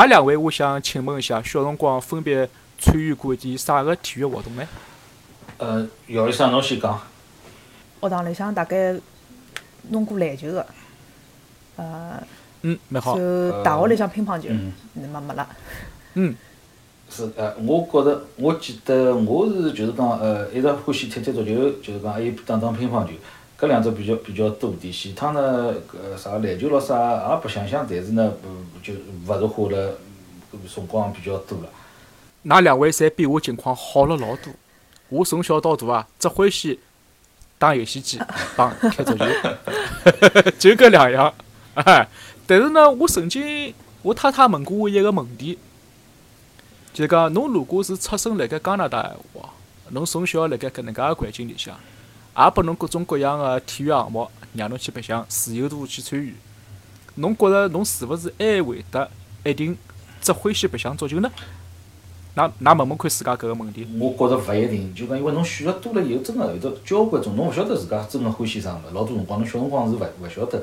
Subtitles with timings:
[0.00, 0.34] 哪两位？
[0.34, 4.66] 我想请问一下，小辰光分别参与过一点啥个体育活动呢？
[5.58, 6.98] 呃，姚医生，侬先讲。
[8.00, 8.98] 学堂里向大概
[9.90, 10.66] 弄过篮球个，
[11.76, 12.18] 呃，
[12.62, 13.14] 嗯，蛮好。
[13.14, 15.46] 就大学里向乒乓球，嗯没没了。
[16.14, 16.34] 嗯，
[17.10, 23.10] 是呃，我觉着，我记得我是就是讲呃，一直欢喜踢踢足球，就是讲还有打打乒乓球，
[23.60, 24.90] 搿两只比较比较多点。
[24.92, 28.50] 前趟呢，搿啥篮球咾啥也白相相，但是呢，呃，
[28.82, 28.94] 就
[29.26, 29.98] 勿是花了
[30.66, 31.68] 搿辰光比较多了。
[32.46, 34.52] 㑚两位侪比我情况好了老多。
[35.10, 36.78] 我从小到大啊，只欢喜
[37.58, 38.18] 打游戏机
[38.56, 39.24] 帮 踢足球，
[40.58, 41.34] 就搿两样。
[41.74, 42.08] 哎，
[42.46, 45.58] 但是呢，我曾经我太太问过我一个问题，
[46.94, 49.50] 就讲侬如果是出生辣盖加拿大闲话，
[49.90, 51.76] 侬从小辣盖搿能介个环境里向，
[52.36, 56.34] 也拨侬各种各样个体育项目让侬去白相，自由度去参与，
[57.16, 59.10] 侬觉着侬是勿是还会得
[59.44, 59.76] 一定
[60.20, 61.30] 只欢喜白相足球呢？
[62.36, 63.86] 㑚㑚问问看自家搿个问题。
[63.98, 68.94] 我觉着勿一定，就讲因为侬选择多了以后，真个有得交关种，侬勿晓得自家真个欢喜啥物事。
[68.94, 70.62] 老多辰光侬小辰光是勿勿晓得，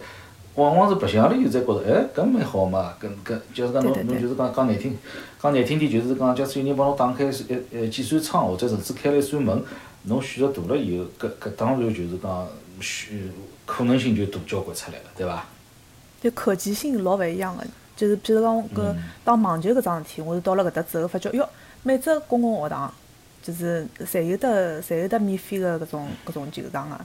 [0.56, 4.98] 往往是白相了以后才觉着，哎，搿蛮好嘛，搿搿就是讲侬侬就是讲讲难听，
[5.42, 7.32] 讲难听点就是讲，假使有人帮侬打开一
[7.74, 9.62] 呃几扇窗，或者甚至开了一扇门，
[10.08, 12.48] 侬选择大了以后，搿搿当然就是讲
[12.80, 13.32] 选
[13.66, 15.46] 可能性就大交关出来了，对伐？
[16.22, 17.64] 就可及性老勿一样个，
[17.96, 21.48] 就是比如讲搿打网球搿桩事体，我是到了搿搭之后发觉，哟，
[21.84, 22.94] 每只公共学堂
[23.44, 27.00] 就是侪有得侪有得免费个搿种搿种球场个，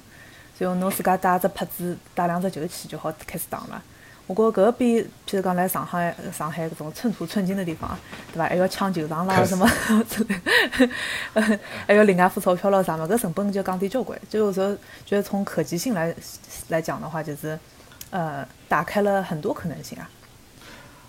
[0.57, 3.83] 所以侬自家带只拍子，带两只球去就好开始打了。
[4.29, 7.91] 我觉着搿个比譬如讲来上海上海搿种寸土寸金的地方，
[8.33, 8.47] 对伐？
[8.49, 9.69] 还要抢球场啦什么
[10.09, 14.19] 之 类，还要另外付钞票咯啥么，搿成本就降低交关。
[14.31, 16.15] 就有时候觉得从可及性来
[16.69, 17.59] 来讲的话，就是
[18.11, 20.09] 呃打开了很多可能性啊。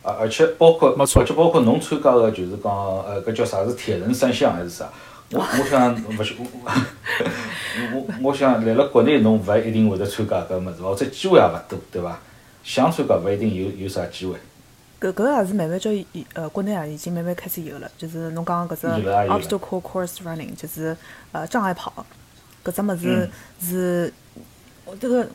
[0.01, 2.73] 而而且包括，没错而且包括侬参加个就是讲，
[3.05, 4.89] 呃，搿叫啥是铁人三项还是啥？
[5.31, 6.71] 我我想勿是我我
[7.93, 12.19] 我我想来了国内侬勿一定会得参加搿物事，或者机会也勿多，对伐？
[12.63, 14.37] 想参加勿一定有有啥机会。
[15.01, 20.95] 搿搿也是慢慢叫伊呃国内啊已经慢慢开始有了，就是侬讲搿只 obstacle course running，就是
[21.33, 22.05] 呃障碍跑，
[22.63, 23.29] 搿只物事
[23.59, 24.13] 是，
[24.85, 25.27] 我这个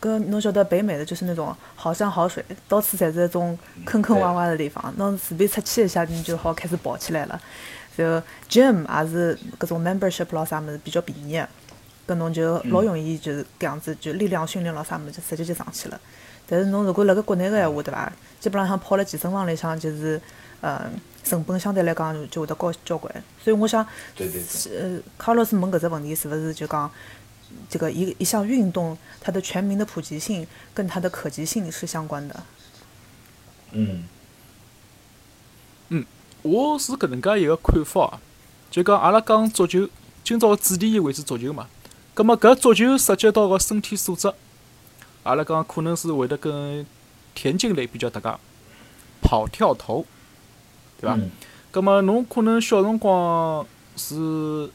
[0.00, 7.40] 搿侬晓得北美的就是那种好山好水，到处侪是那种坑坑洼洼的地方，侬随便出去一下你就好开始跑起来了。
[7.94, 11.48] 然后 gym 也是搿种 membership 咯啥物事比较便宜的，
[12.08, 16.00] 搿侬就老容易就是搿样子就力量训练咯啥物事就直接就上去了。
[16.48, 18.12] 但是侬如果辣盖国内个闲话，对伐？
[18.40, 20.20] 基本浪向跑辣健身房里向，就是
[20.60, 20.88] 呃
[21.22, 23.12] 成本相对来讲就就会得高交关。
[23.42, 23.86] 所以我想，
[24.16, 24.78] 对对对。
[24.78, 26.90] 呃，卡洛斯问搿只问题是勿是就讲
[27.68, 32.42] 这个一一项运动它的全民的普及性跟它的可及性是相关的？
[33.72, 34.04] 嗯
[35.90, 36.04] 嗯，
[36.42, 38.20] 我是搿能介一个看法啊，
[38.70, 39.88] 就讲阿拉讲足球，
[40.24, 41.66] 今朝个主题以为是足球嘛，
[42.14, 44.32] 葛末搿足球涉及到个身体素质，
[45.28, 46.86] 阿拉讲可能是会得跟
[47.34, 48.38] 田径类比较搭界，
[49.20, 50.06] 跑跳投，
[50.98, 51.16] 对伐？
[51.16, 51.30] 嗯。
[51.70, 54.70] 葛末侬可能小辰光是，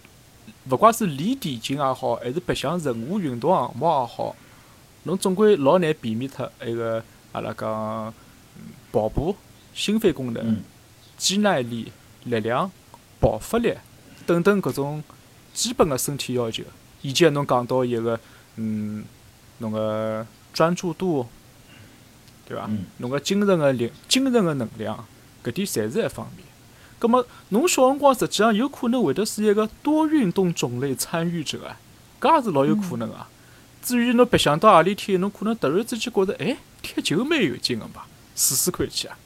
[0.70, 4.36] 勿怪是练田径也好，还是白相任何运动项目也好，
[5.06, 8.14] 侬总归老难避免脱埃个阿拉讲
[8.56, 9.36] 嗯跑步、
[9.74, 10.64] 心肺功能、嗯。
[11.18, 11.92] 肌耐力、
[12.26, 12.70] 力量、
[13.20, 13.74] 爆发力
[14.28, 15.04] 等等搿种
[15.52, 16.64] 基本个身体要求，
[17.02, 18.20] 以及侬讲到一个
[18.58, 19.04] 嗯，
[19.58, 21.28] 侬个专注度，
[22.48, 22.86] 对伐嗯？
[22.98, 25.06] 侬个精神个力、精神个能量，
[25.44, 26.46] 搿点侪是一方面。
[27.00, 31.78] 葛末侬小辰光实际上有可能会得是一个多运动种类参与者啊，
[32.22, 33.28] 搿也是老有可能啊。
[33.82, 38.04] 至于侬白相到何里天，侬可能突然之间觉着，哎，踢球蛮有劲个嘛，
[38.36, 39.18] 试试看去啊。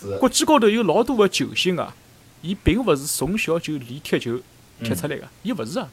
[0.00, 1.94] 是国际高头有老多个球星啊，
[2.42, 4.40] 伊并勿是从小就练踢球
[4.82, 5.88] 踢出来个，伊勿是啊。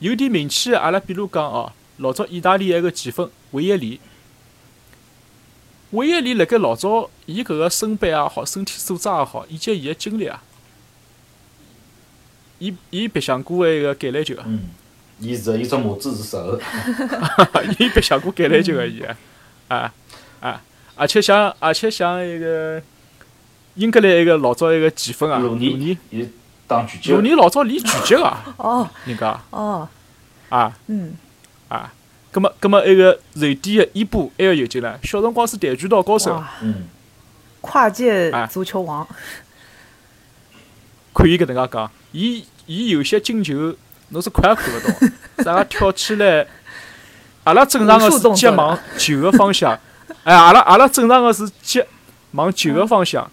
[0.00, 4.00] 有点名气个，阿拉比如讲哦，老早意大利一个前锋维耶里，
[5.90, 10.42] 维耶里辣盖老早，伊搿个身板也好，身体素质也好，以及伊个经历啊，
[12.58, 14.70] 伊伊白相过一个橄榄球啊，嗯，
[15.20, 16.58] 伊是伊只拇指是十后，
[17.78, 19.16] 伊白相过橄榄球个伊啊，
[19.68, 19.94] 啊
[20.40, 20.62] 啊，
[20.96, 22.82] 而且像而且像一个
[23.74, 25.74] 英格兰一个老早一个前锋啊，鲁鲁尼。
[25.74, 26.28] 尼，伊
[26.66, 29.40] 打拳击鲁，尼老早练拳击个，哦人家。
[29.50, 29.88] 哦，
[30.50, 30.76] 啊。
[30.88, 31.14] 嗯，
[31.68, 31.92] 啊，
[32.30, 36.86] 葛么葛么埃个瑞典个伊布还要有劲唻，小辰光是跆拳道高手，嗯，
[37.60, 38.46] 跨界啊。
[38.46, 39.06] 足球王，
[41.12, 43.74] 可以搿能介讲，伊伊有些进球
[44.10, 46.46] 侬是看也看勿到，啥个 跳起来，
[47.44, 49.78] 阿拉正常个是脚往球个方向，
[50.24, 51.82] 哎，阿拉阿拉正常个是脚
[52.32, 53.28] 往球个方向，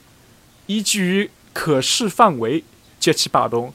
[0.65, 2.63] 依据于可视范围
[2.99, 3.71] 接起摆动，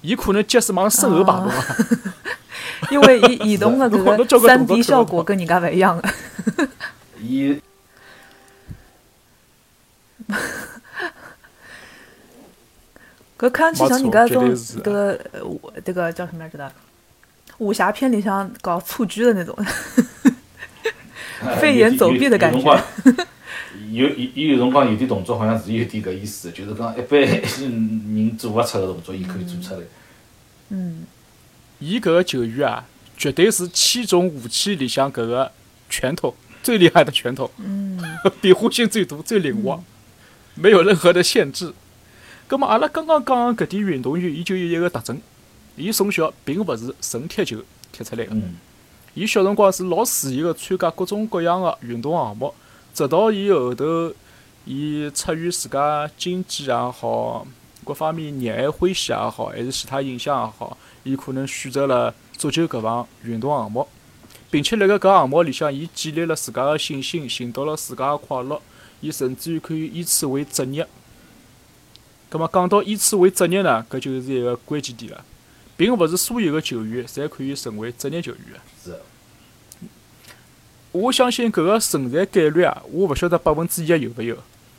[0.00, 1.64] 伊可能脚是往身后摆动啊。
[2.90, 6.08] 因为移移动的 如果搿个三 D 效果跟人家勿一样 的。
[7.20, 7.60] 伊
[13.38, 16.70] 搿看上去像人家种搿个呃武这个叫什么来着的？
[17.58, 19.56] 武侠片里向搞蹴鞠的那种，
[21.60, 22.84] 飞檐走壁的感觉
[23.90, 29.86] 有有有辰光有有有辰光有点动作好像是有点搿意思，就是讲一般人做勿出个动作，伊可以做出来。
[30.70, 31.04] 嗯，
[31.78, 32.84] 伊搿个球员啊，
[33.16, 35.52] 绝对是七种武器里向搿个
[35.88, 37.98] 拳头最厉害的拳头，嗯，
[38.40, 39.82] 变化性最多、最灵活，
[40.54, 41.72] 没有任何的限制。
[42.46, 45.20] 葛么阿拉刚刚讲搿点运动员，伊就有一个特征，
[45.76, 48.56] 伊从小并勿是纯踢球踢出来个，嗯，
[49.14, 52.52] 伊小辰光是老肆意个参加各种各样个运动项目，
[52.92, 54.12] 直到伊后头，
[54.64, 57.46] 伊出于自家经济也好，
[57.84, 60.76] 各方面热爱欢喜也好，还是其他影响也好，
[61.08, 63.88] 伊可能选择了足球搿项运动项目，
[64.50, 68.60] 并且辣盖搿项目里向，伊建立了自家个信心，寻到了自家个快乐，
[69.00, 70.86] 伊甚至于可以以此为职业。
[72.28, 75.24] 葛么讲到以此为职业呢，搿就是一个关键点了，
[75.78, 78.60] 并勿是所有个球员侪可以成为职业球员的。
[78.84, 79.00] 是的，
[80.92, 84.36] 我相信搿个存在概率啊，我勿晓得百分之一有勿有，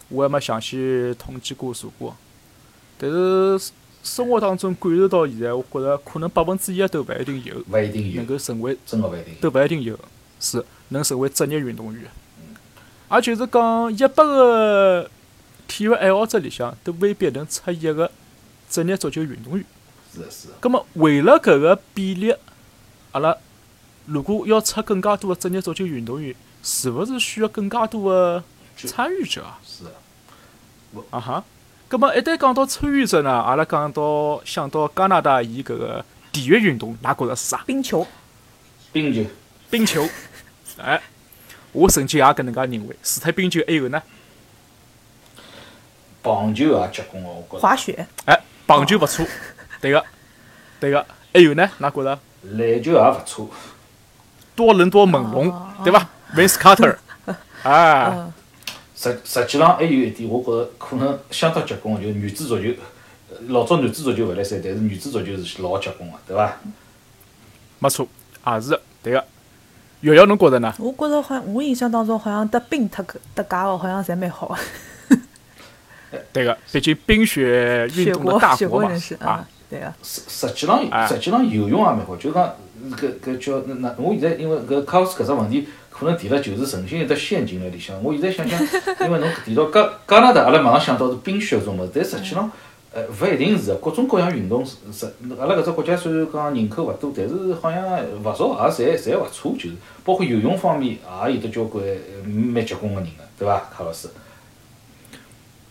[0.10, 2.16] 我还没详细统计过查过。
[3.00, 9.40] 但是生活当中感受到现在，我觉着可能百分之一都勿一定有，勿一定能，够成为真个勿一定有。
[9.42, 10.00] 都勿一定有，
[10.40, 12.04] 是能成为职业运动员。
[13.12, 15.10] 也就是讲，一百个
[15.68, 18.10] 体育爱好者里向，都未必能出一个
[18.70, 19.66] 职业足球运动员。
[20.14, 22.34] 是的，是的，葛么，为了搿个比例，
[23.12, 23.36] 阿拉
[24.06, 28.44] 如果要出更加多的职业足球运动员，是勿是需要更加多的
[28.76, 29.60] 参与者啊？
[29.66, 29.92] 是的。
[31.12, 31.44] 啊哈。
[31.90, 37.64] 葛么一旦讲到参与者呢，阿拉讲到想到加拿大伊搿个体育运动，㑚觉着是啥？
[37.66, 38.06] 冰球，
[38.92, 39.28] 冰球，
[39.72, 40.08] 冰球。
[40.78, 41.02] 哎，
[41.72, 42.96] 我曾经也搿能介认为。
[43.02, 44.00] 除脱冰球，还有呢？
[46.22, 47.60] 棒球也结棍个，我觉着。
[47.60, 49.26] 滑雪，哎，棒球勿错，
[49.82, 50.06] 对个，
[50.80, 51.04] 对个。
[51.34, 51.68] 还有呢？
[51.80, 52.20] 㑚觉着？
[52.44, 53.50] 篮球也勿错。
[54.56, 56.98] 多伦多猛龙，哦对伐？Vince Carter，
[57.64, 58.34] 哎，嗯，
[59.00, 62.70] 实实际上还有一点，我觉着可能相当结棍个，就是女子足球。
[63.32, 66.58] 呃老早男子足球勿来三，但是女子足球是老结棍个，对伐？
[67.78, 68.08] 没错，
[68.46, 69.24] 也是的，对个。
[70.02, 70.74] 瑶瑶，侬觉着呢？
[70.80, 73.04] 我觉着好像我印象当中好像得冰特
[73.36, 74.48] 搭界个，好像侪蛮好
[76.12, 82.56] 个，对个，毕竟冰雪运雪动的国雪大国嘛国人士，啊嗯，，对个，实实际上哎实际上游泳也蛮好，就讲
[82.92, 85.68] 搿搿叫那那，我现在因为搿卡斯搿只问题，
[86.00, 88.02] 可能提了就是存心有得陷阱辣里向。
[88.02, 88.58] 我现在想想，
[89.06, 92.50] 因为侬提到加加拿大，阿拉马上想到是冰雪种物事，但实际上，
[92.94, 95.06] 呃，勿一定是，各种各样运动是是，
[95.38, 97.84] 阿拉搿只国家虽然讲人口勿多，但是好像
[98.24, 99.76] 勿少也侪侪勿错，就是
[100.06, 100.98] 包括游泳方面
[101.28, 101.84] 也有得交关
[102.26, 104.08] 蛮结棍个人个，对伐，卡老师？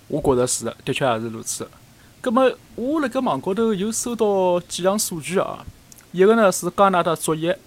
[0.08, 1.66] 我觉着是的，的确也是如此。
[2.20, 5.64] 葛么，我辣盖网高头有收到几项数据啊，
[6.12, 7.58] 一个呢是加拿大足协，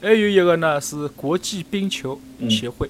[0.00, 2.88] 还有一个呢是国际冰球协会。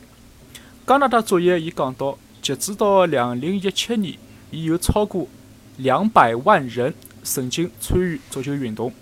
[0.87, 4.15] 加拿大足协伊讲到，截止到两零一七年，
[4.51, 5.27] 已有超过
[5.79, 6.93] 两百万人
[7.23, 8.93] 曾经参与足球运动，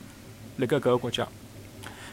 [0.58, 1.26] 辣盖搿个国家，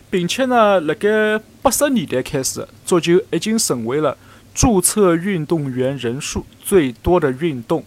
[0.09, 4.17] 并且呢，辣盖八十年代开始，足球已经成为了
[4.53, 7.83] 注册运动员人数最多的运动，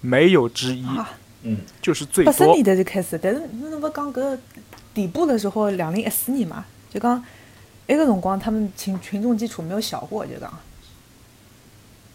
[0.00, 1.10] 没有之一，啊，
[1.42, 2.62] 嗯，就是最多八十年。
[2.62, 4.38] 代就开始，但是侬勿讲搿
[4.94, 7.22] 底部的时候，两零一四年嘛，就讲
[7.88, 10.52] 埃个辰光他们群群众基础没有小过，就讲。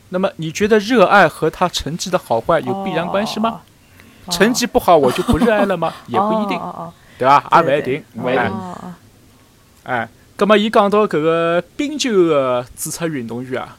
[0.10, 3.62] 那么你觉得热爱和他成绩的好坏有必然关系吗？
[4.30, 5.94] 成绩不好我就不热爱了吗？
[6.08, 6.60] 也不一定，
[7.18, 7.44] 对吧？
[7.56, 8.04] 也不一定。
[8.16, 8.94] 勿一定哦哦哦
[9.84, 13.78] 哎，葛么伊讲到搿个冰球个注册运动员啊，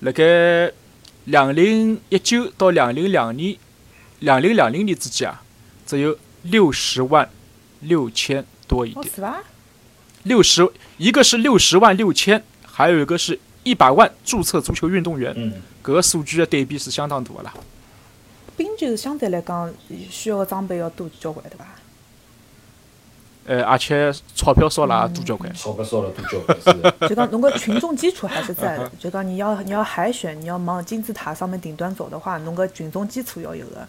[0.00, 0.72] 辣盖
[1.26, 3.56] 两零一九到两零两年、
[4.18, 5.40] 两零两零年之间啊，
[5.86, 7.30] 只有六十万
[7.80, 9.32] 六千多一哦，点。
[10.24, 15.32] 六十，一个是六十万六千，还有一个是一百万注册足球运动员。
[15.36, 17.54] 嗯，搿个数据的对比是相当大的啦。
[18.56, 19.72] 冰球相对来讲
[20.10, 21.66] 需要个装备要多交关，对伐？
[23.46, 25.52] 呃，而且钞票少了也多交关。
[25.54, 33.88] 钞票少了多交关，就讲 侬个群众基础还是在的， 就讲你要你要海选，你要往金字塔上面顶端走的话，侬个群众基础要有的。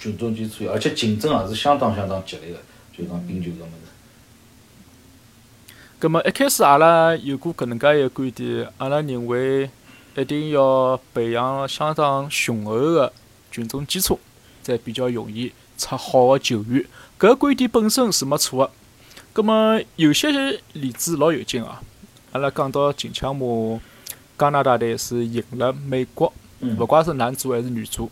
[0.00, 2.58] 群众基础，而且竞争也是相当相当激烈的，
[2.92, 3.91] 就讲冰球搿物事。
[6.02, 9.70] 葛么一开始阿拉有过搿能介一个观点，阿拉认为
[10.16, 13.12] 一定要培养相当雄厚个
[13.52, 14.18] 群众基础，
[14.64, 16.84] 才比较容易出好个球员。
[17.20, 18.72] 搿个观点本身是没错个。
[19.32, 21.80] 葛么有些例子老有劲啊！
[22.32, 23.80] 阿拉讲到近腔嘛，
[24.36, 28.10] 加拿大队是赢了美国，嗯勿怪是男足还是女足。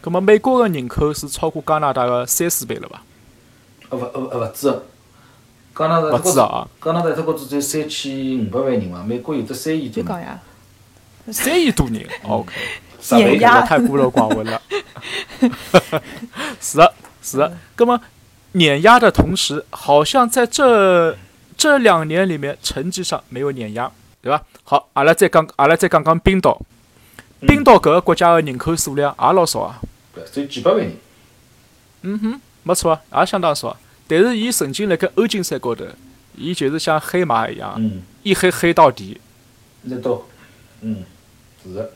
[0.00, 3.02] 葛么美国个人口是超过加拿大个三四倍了伐？
[3.90, 4.86] 呃勿呃呃勿止个，
[5.78, 6.66] 加拿大勿止啊！
[6.82, 10.38] 加拿大只国只有三千五百万人嘛，美国有得三亿多人，
[11.32, 12.52] 三亿多人，OK，
[13.00, 14.60] 十倍太孤陋寡闻了。
[16.60, 16.92] 是的，
[17.22, 17.56] 是的。
[17.76, 18.00] 那么
[18.52, 21.16] 碾压的同时，好像在这
[21.56, 23.88] 这两年里面成绩上没有碾压，
[24.20, 24.42] 对吧？
[24.64, 26.60] 好，阿拉再讲，阿拉再讲讲冰岛。
[27.46, 29.78] 冰岛搿个国家的人口数量也老少啊，
[30.12, 30.96] 对，只有几百万人。
[32.02, 33.76] 嗯哼，没错啊，也相当少啊。
[34.08, 35.84] 但是伊曾经辣盖欧锦赛高头，
[36.34, 39.20] 伊就是像黑马一样，嗯，一黑黑到底。
[39.82, 40.22] 那到，
[40.80, 41.04] 嗯，
[41.62, 41.92] 是的，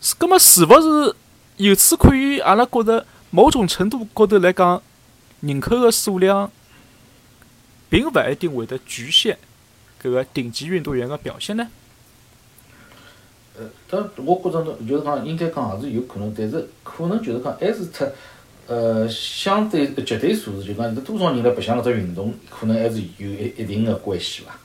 [0.00, 1.14] 是，葛么是勿是
[1.56, 4.80] 由此可以，阿拉觉着某种程度高头来讲，
[5.40, 6.50] 人口个数量
[7.88, 9.36] 并勿一定会得局限
[10.02, 11.68] 搿个顶级运动员个表现呢？
[13.58, 18.10] 呃，但我觉着呢，就是讲应该讲也是有可能，但是可能就是讲还是特，
[18.70, 24.56] 呃，相对呃绝对数字，就讲有多少人来白相搿只运动，可能还是有一一定的关系伐。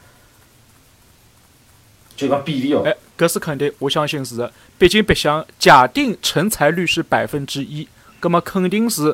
[2.16, 4.54] 就讲比例哦，哎，搿是肯定，我相信是的。
[4.78, 7.88] 毕竟白相，假定成才率是百分之一，
[8.20, 9.12] 葛么肯定是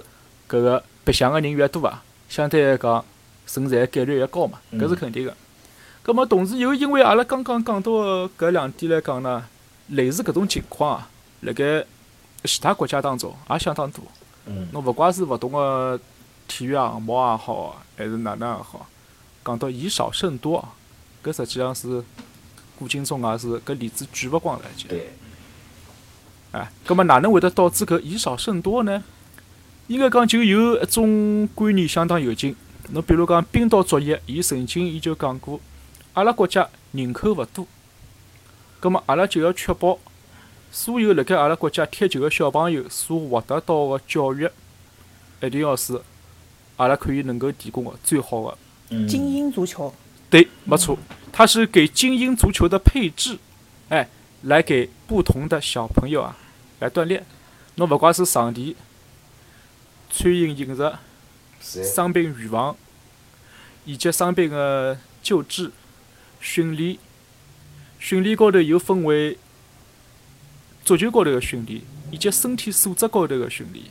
[0.50, 3.06] 搿个白相个人越多啊，相对来讲
[3.48, 5.34] 成才概率越高嘛，搿是肯定个。
[6.04, 9.46] 葛么同时又因为阿拉刚刚讲到个搿两点来讲呢，
[9.88, 11.86] 类似搿种情况啊，辣盖
[12.44, 14.04] 其他国家当中也相当多。
[14.46, 16.00] 嗯，侬勿怪是勿同个
[16.48, 18.88] 体育项目也好啊，还是哪能也好，
[19.46, 20.74] 讲到以少胜多啊，
[21.24, 22.04] 搿实际上是
[22.78, 24.88] 古今中外是搿例子举勿光来讲。
[24.88, 25.14] 对，
[26.52, 29.04] 哎，葛末哪能会得导致搿以少胜多呢？
[29.88, 32.56] 应该讲就有一种观念相当有劲。
[32.90, 35.60] 侬比如讲冰岛作业，伊曾经伊就讲过，
[36.14, 37.68] 阿拉国家人口勿多，
[38.80, 39.98] 葛末阿拉就要确保
[40.72, 44.50] 所有辣盖阿拉国家踢球个小朋友所获得到个教育，
[45.42, 46.02] 一定要是
[46.78, 48.58] 阿拉可以能够提供个最好个。
[48.90, 49.94] 嗯，精英足球，
[50.30, 50.98] 对，没错，
[51.32, 53.38] 它是给精英足球的配置，
[53.90, 54.08] 哎，
[54.44, 56.38] 来给不同的小朋友啊
[56.80, 57.26] 来锻炼。
[57.76, 58.76] 侬勿怪是场地、
[60.10, 60.94] 餐饮饮食、
[61.62, 61.84] 是。
[61.84, 62.76] 伤病预防，
[63.86, 65.72] 以及伤病个救治、
[66.42, 66.98] 训练，
[67.98, 69.38] 训练高头又分为
[70.84, 73.86] 足球高头个训练，以及身体素质高头个训练。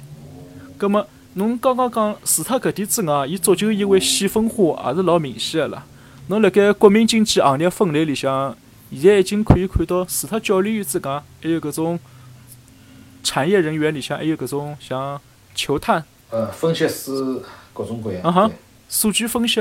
[0.77, 5.87] 葛末，侬刚刚讲除脱搿点之外，伊足球因为细分化也是老明显个啦。
[6.29, 8.57] 侬辣盖国民经济行业分类里向，
[8.93, 11.99] 现在已经可以看到，除脱教练员之外，还有搿种
[13.23, 15.21] 产业人员里向，还有搿种像
[15.55, 17.43] 球探、呃，分析师
[17.73, 18.23] 各种各样。
[18.23, 18.55] 啊哈对
[18.89, 19.61] 数据分析、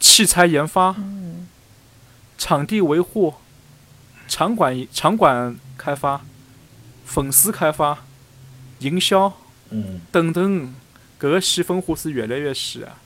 [0.00, 0.96] 器材研发、
[2.36, 3.34] 场地维护、
[4.26, 6.20] 场馆场馆开发、
[7.06, 8.04] 粉丝开发、
[8.80, 9.32] 营销
[9.70, 10.74] 嗯，等等，
[11.18, 12.98] 搿个细分化是越来越细啊。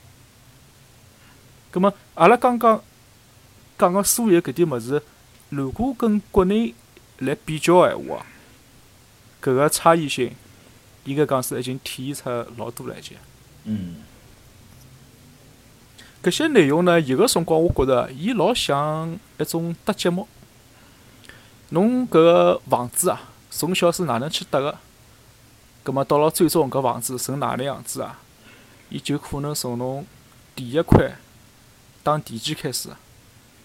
[1.71, 2.83] 葛末，阿拉刚刚
[3.77, 5.01] 讲个所有搿点物事，
[5.49, 6.73] 如果跟国内
[7.19, 8.25] 来比较个闲话，
[9.41, 10.33] 搿个差异性
[11.05, 13.17] 应该讲是已经体现出老多了已经。
[13.65, 13.95] 嗯，
[16.21, 20.27] 搿些内容呢，有个辰光我觉着伊老像一种搭节目。
[21.73, 24.77] 侬搿个房子啊，从小是哪能去搭个？
[25.81, 28.19] 葛末到了最终搿房子成哪能样子啊？
[28.89, 30.05] 伊就可能从侬
[30.55, 31.15] 第一块
[32.03, 32.89] 打地基开始，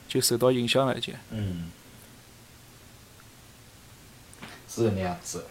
[0.08, 1.14] 就受到影响了已经。
[1.28, 1.70] 嗯，
[4.66, 5.44] 是搿能样子。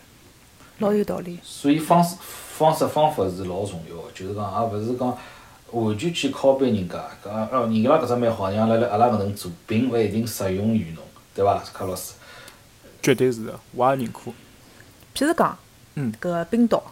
[0.79, 1.37] 老有道理。
[1.43, 5.15] 所以方式方式方法是老重要个，就是讲也勿是讲
[5.73, 11.03] 完全去拷贝人家，讲哦人家搿只蛮好，让阿拉阿拉勿能做，并勿一定适用于侬，
[11.35, 12.13] 对伐，卡老师？
[13.07, 14.31] 绝对是的，我也认可。
[15.15, 15.57] 譬如讲，
[15.95, 16.91] 嗯搿个冰岛、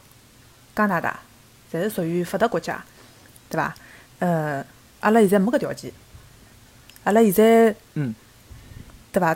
[0.74, 1.20] 加拿大，
[1.70, 2.82] 侪是属于发达国家，
[3.50, 3.76] 对伐？
[4.20, 4.66] 呃，
[5.02, 5.92] 阿拉现在没搿条件，
[7.04, 8.16] 阿拉现在，嗯，
[9.12, 9.36] 对伐？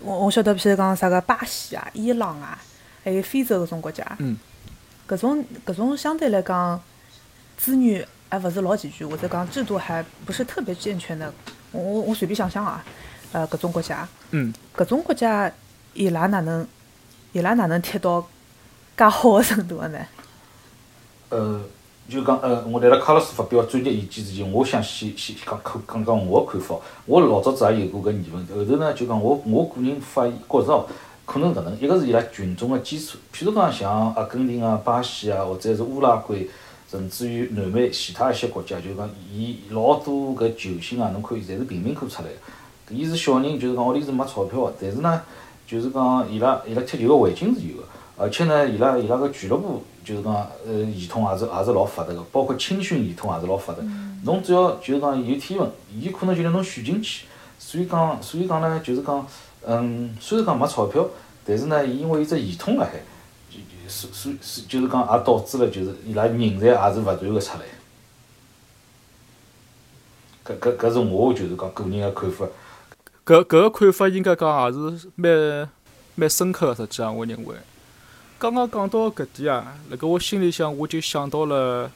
[0.00, 2.58] 我我晓得，譬如讲啥个巴西啊、伊朗啊，
[3.04, 4.38] 还有非洲搿种国家，嗯，
[5.06, 6.82] 搿种搿种相对来讲
[7.58, 11.30] 资源还勿是老齐全，或者讲制度还不是特别健全的。
[11.72, 12.82] 我我我随便想想啊，
[13.32, 15.52] 呃，搿种国家，嗯，搿种国家
[15.96, 16.66] 伊拉哪能
[17.32, 18.26] 伊拉哪能踢到
[18.96, 19.98] 介好个程度个呢？
[21.30, 21.60] 呃，
[22.08, 26.76] 就讲呃，我来了卡洛斯发表专业意见之前，我想先先讲讲讲讲我个看法。
[27.06, 30.86] 我老早子也有过搿疑问，后头呢就讲我我个人发现觉着哦，
[31.24, 36.48] 可能搿能，一个是伊拉群众个基础，譬如讲像阿根廷啊、巴西啊，或者是乌拉圭，
[36.88, 42.94] 甚至于南美其他一些国家，就讲伊老多搿球星啊，侬看侪是贫民窟出来个。
[42.94, 45.20] 伊是小人，就是讲屋里是没钞票个，但是呢，
[45.66, 47.84] 就是讲伊拉伊拉踢球个环境是有个，
[48.16, 50.32] 而且呢，伊拉伊拉个俱乐部就是讲
[50.64, 53.80] 呃系统也是也是老发达个，包括青训系统也是老发达。
[54.24, 57.26] 侬只要就是讲有天分，伊可能就拿侬选进去。
[57.58, 59.26] 所以讲，所以讲呢，就是讲，
[59.66, 61.06] 嗯，虽然讲没钞票，
[61.44, 62.92] 但是呢，伊因为有只系统辣海，
[63.50, 67.64] 就就是所所就是讲也导致了就是伊拉人才也是勿断个出来。
[70.44, 72.46] 搿搿搿是我就是讲个人个看法。
[73.26, 75.68] 搿搿个看法应该讲也是蛮
[76.14, 77.56] 蛮深刻个，实际上我认为。
[78.38, 81.90] 刚刚讲到搿点啊，辣盖我心里向我就想到了，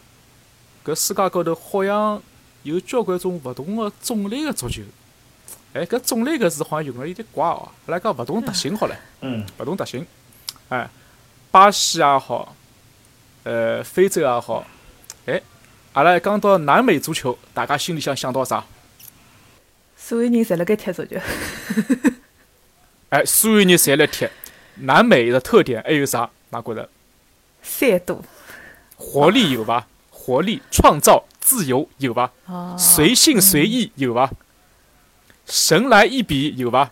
[0.84, 2.20] 搿世界高头好像
[2.64, 4.82] 有交关种勿同个种类个足球。
[5.72, 7.68] 哎，搿种类搿字好像用了有点怪哦。
[7.86, 10.04] 阿拉讲勿同特性好唻，嗯，勿同特性。
[10.68, 10.90] 哎，
[11.52, 12.56] 巴西也好，
[13.44, 14.66] 呃，非洲也好，
[15.26, 15.40] 哎，
[15.92, 18.64] 阿拉讲到南美足球，大家心里向想到啥？
[20.10, 21.16] 所有人侪辣盖踢足球。
[23.10, 24.28] 哎，所有人侪辣踢。
[24.74, 26.28] 南美的特点还有啥？
[26.48, 26.88] 哪觉着？
[27.62, 28.24] 三度。
[28.96, 29.86] 活力有伐？
[30.10, 32.32] 活力、创造、自由有伐？
[32.46, 32.74] 哦。
[32.76, 34.32] 随性随意有伐？
[35.46, 36.90] 神来一笔有伐？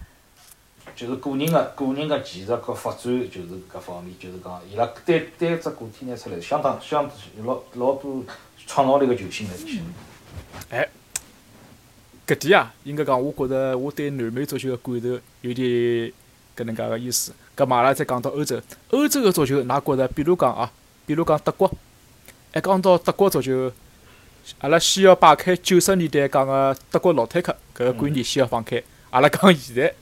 [0.95, 7.11] 就是个人个个人个技术和发展，就是搿方面，就是讲伊拉单单只个体拿出来，相当相
[7.45, 8.23] 老老多
[8.65, 9.83] 创造力个球星来起。
[10.71, 10.89] 哎，
[12.29, 16.13] 搿点啊，应该讲，我觉着我对南美足球个感受有点
[16.55, 17.33] 搿能介个意思。
[17.57, 20.07] 搿嘛，阿拉再讲到欧洲，欧洲个足球，㑚觉着？
[20.09, 20.71] 比如讲啊，
[21.07, 21.73] 比如讲德国，
[22.55, 23.73] 一讲到德国足球。
[24.61, 28.83] 阿拉先要摆开九十年代讲个德国老坦克搿个观念，先要放开。
[29.09, 29.95] 阿拉讲现在，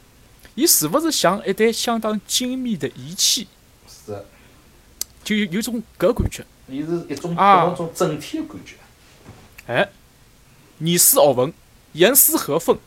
[0.57, 3.46] 伊是勿是像一台相当精密的仪器？
[3.88, 4.24] 是。
[5.22, 6.44] 就有有种搿感觉。
[6.68, 8.74] 伊是一种搿种整体个感觉。
[9.66, 9.88] 哎，
[10.81, 11.53] 严丝合缝，
[11.96, 12.78] 严丝合缝，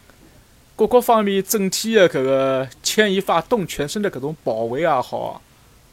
[0.75, 5.41] 各个方面整体的搿个牵一发动全身的搿种保卫也好，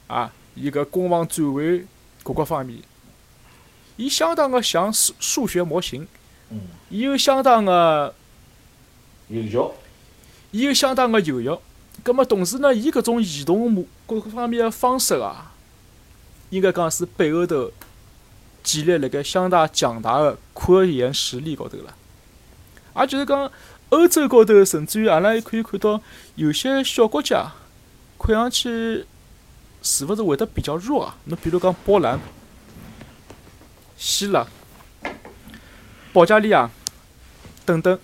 [0.07, 1.88] 啊，伊搿攻防转换
[2.22, 2.79] 各个方面。
[3.96, 6.07] 伊相当的像数数学模型，
[6.50, 8.14] 嗯，伊有相当的
[9.29, 9.72] 有效，
[10.50, 11.62] 伊有相当的有效。
[12.02, 15.55] 葛末同时呢，伊搿种移动模各个方面的方式啊，
[16.50, 17.72] 应该讲是背后头
[18.62, 21.94] 建立辣盖相当强大的科研实力高头了。
[22.98, 23.50] 也就是讲，
[23.90, 26.00] 欧洲高头，甚至于阿拉还可以看到
[26.35, 27.52] 有些小国家，
[28.18, 29.04] 看上去
[29.82, 31.16] 是勿是会得比较弱啊？
[31.24, 32.18] 侬比如讲波兰。
[33.98, 34.46] 希腊、
[36.12, 36.70] 保加利亚
[37.64, 37.98] 等等，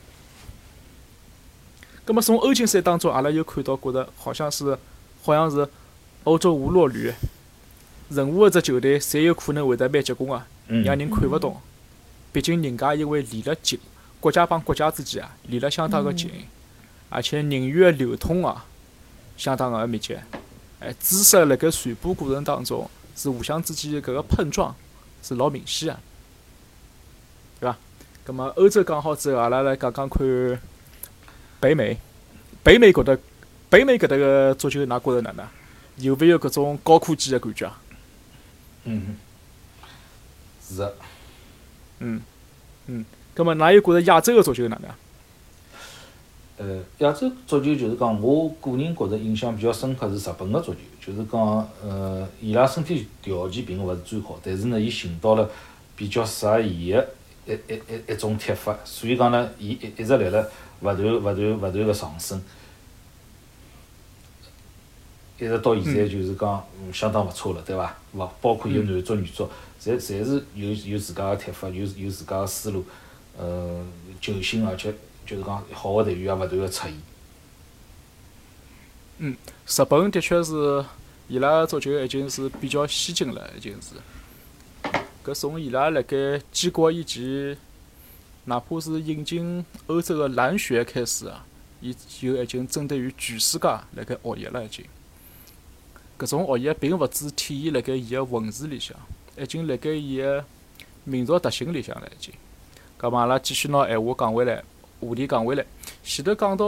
[2.02, 4.78] 葛末从欧锦赛当中，阿拉又看到，觉着好像是，
[5.22, 5.68] 好像是
[6.24, 7.12] 欧洲无弱旅，
[8.08, 11.60] 任何一只球队，侪有可能会得蛮结棍啊，让人看勿懂。
[12.32, 13.78] 毕竟人家因为离了近，
[14.22, 16.30] 国家帮国家之间啊，离了相当个近，
[17.08, 18.64] 而且人员个流通啊，
[19.36, 20.16] 相当个密集，
[20.78, 24.72] 哎，知识辣盖传播过程当中，是互相之间搿个碰撞。
[25.24, 26.00] 是老明显个，
[27.60, 27.78] 对伐？
[28.24, 30.60] 葛末欧洲讲好之后，阿拉来讲讲看
[31.60, 31.98] 北美。
[32.62, 33.18] 北美搿搭，
[33.68, 35.46] 北美搿搭个足球，㑚觉着哪能？
[35.96, 37.72] 有勿有搿种高科技个感觉？
[38.84, 39.16] 嗯，
[40.68, 40.96] 是个。
[42.00, 42.22] 嗯
[42.86, 44.90] 嗯，葛末㑚又觉着亚洲个足球哪能？
[46.58, 51.40] 呃，亚洲足球就是讲，我个人觉着印象比较深刻是日本个足球，就是讲，
[51.82, 55.50] 呃，伊拉身体条件并勿是最好，但是呢，伊寻到了
[55.96, 57.08] 比较适合伊个
[57.46, 60.46] 一一一一种踢法，所以讲呢，伊一一直辣辣
[60.80, 62.40] 勿断勿断勿断个上升，
[65.38, 67.96] 一直到现在就是讲相当勿错了，对伐？
[68.12, 69.48] 勿包括有男足、女足，
[69.82, 72.84] 侪侪是有有自家个踢法，有有自家个思路，
[73.38, 73.84] 呃，
[74.20, 74.94] 球星而且。
[75.24, 77.00] 就是讲好个队员也勿断个出现。
[79.18, 79.36] 嗯，
[79.68, 80.84] 日本的确是
[81.28, 83.94] 伊拉足球已经是比较先进了，已经是。
[85.24, 87.56] 搿从伊拉辣盖建国以前，
[88.46, 91.46] 哪怕是引进欧洲个蓝血开始啊，
[91.80, 94.84] 伊就已经针对于全世界辣盖学习了已经。
[96.18, 98.96] 搿种学习并勿只体现辣盖伊个文字里向，
[99.38, 100.44] 已经辣盖伊个
[101.04, 102.34] 民族特性里向了已经。
[103.02, 104.62] 搿么阿拉继续拿闲话讲回来。
[105.00, 105.66] 话题讲回来，
[106.04, 106.64] 前头讲到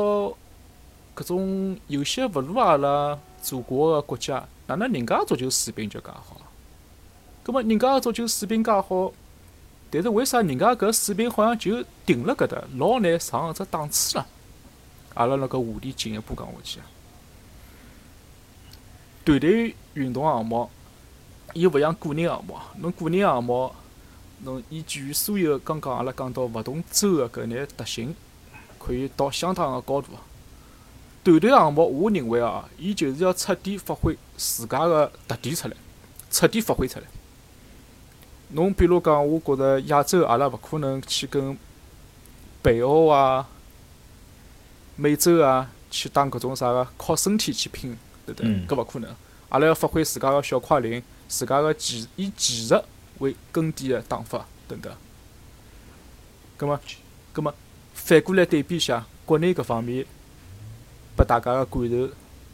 [1.15, 6.37] 搿种有些勿如阿拉祖国个国家，哪能人家足球水平就介好？
[7.45, 9.13] 葛末人家个足球水平介好，
[9.93, 14.27] 但是为啥人家搿水平好像就停辣搿搭，老难上一只档次了？
[15.15, 16.81] 阿拉辣搿话题进一步讲下去。
[19.25, 20.69] 团队运动项目，
[21.53, 23.73] 伊勿像个人项目，侬个人项目，
[24.45, 28.15] 侬依据所有刚刚阿拉讲到勿同州个搿眼特性，
[28.79, 30.09] 可以到相当个高度。
[31.25, 35.77] 团队项目，我认为啊，伊就是要彻底发挥自家个特点出来，
[36.31, 37.07] 彻底发挥出来。
[38.51, 41.57] 侬比如讲，我觉着亚洲阿拉勿可能去跟
[42.61, 43.49] 北欧啊、
[44.97, 48.51] 美洲啊去打搿种啥个靠身体去拼，对不对？
[48.69, 49.11] 搿勿可能。
[49.49, 52.75] 阿拉要发挥自家个小快灵，自家个技以技术
[53.19, 54.93] 为根底个打法等等。
[56.57, 56.81] 葛末，
[57.33, 57.55] 葛末
[57.93, 60.05] 反过来对比一下国内搿方面，
[61.17, 62.09] 拨大家个感受，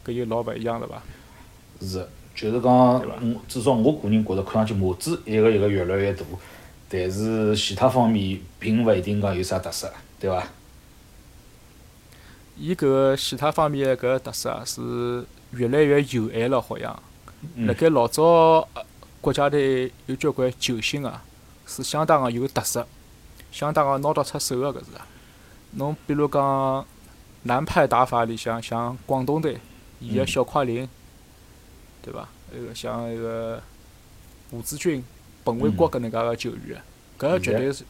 [0.05, 1.03] 搿就老勿一样了伐？
[1.81, 2.73] 是，就是讲，
[3.21, 6.25] 嗯，至少我个人觉着，看上去模子一个一个越来越大，
[6.89, 10.47] 但是其他方面并勿一定讲有啥特色，对伐？
[12.57, 17.03] 伊搿个其他方面搿个特色啊，是越来越有限了，好像。
[17.57, 18.69] 辣盖老早
[19.21, 21.23] 国家队有交关球星啊，
[21.67, 22.87] 是相当个有特色，
[23.53, 24.87] 相当个拿得出手个搿是。
[25.73, 26.87] 侬比如讲
[27.43, 29.59] 南派打法里向，像广东队，
[30.01, 30.89] 伊个小快灵，
[32.03, 32.29] 对伐？
[32.53, 33.63] 那个像那个
[34.51, 35.05] 吴志军、
[35.45, 36.83] 彭伟国搿能介个球员，
[37.19, 37.85] 搿绝对是，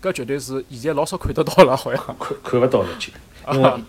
[0.00, 2.02] 搿绝对是现在老少看得到了，好像。
[2.18, 3.12] 看看勿到了就，
[3.52, 3.84] 因为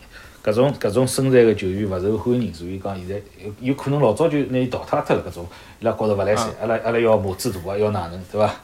[0.47, 5.23] 搿种搿种身材个球员勿受欢迎，所以讲现在有有可能老早就拿伊淘汰脱了。
[5.29, 5.45] 搿种
[5.81, 8.55] 伊拉觉着勿来三，阿拉阿拉要模子大啊，要哪能，对伐？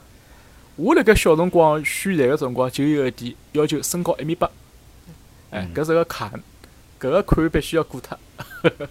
[0.77, 4.49] 我辣盖小辰光选材个辰光就有一点要求，身高一米八。
[5.51, 6.31] 哎，搿是个坎，
[6.97, 8.17] 搿个坎必须要过脱。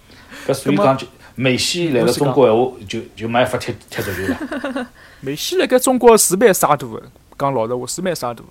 [0.47, 4.87] 搿所以讲就梅西来了中国闲话，就就没办法踢踢足球了。
[5.23, 7.03] 梅西辣盖中国是蛮洒脱个，
[7.39, 8.45] 讲老实话是蛮洒脱。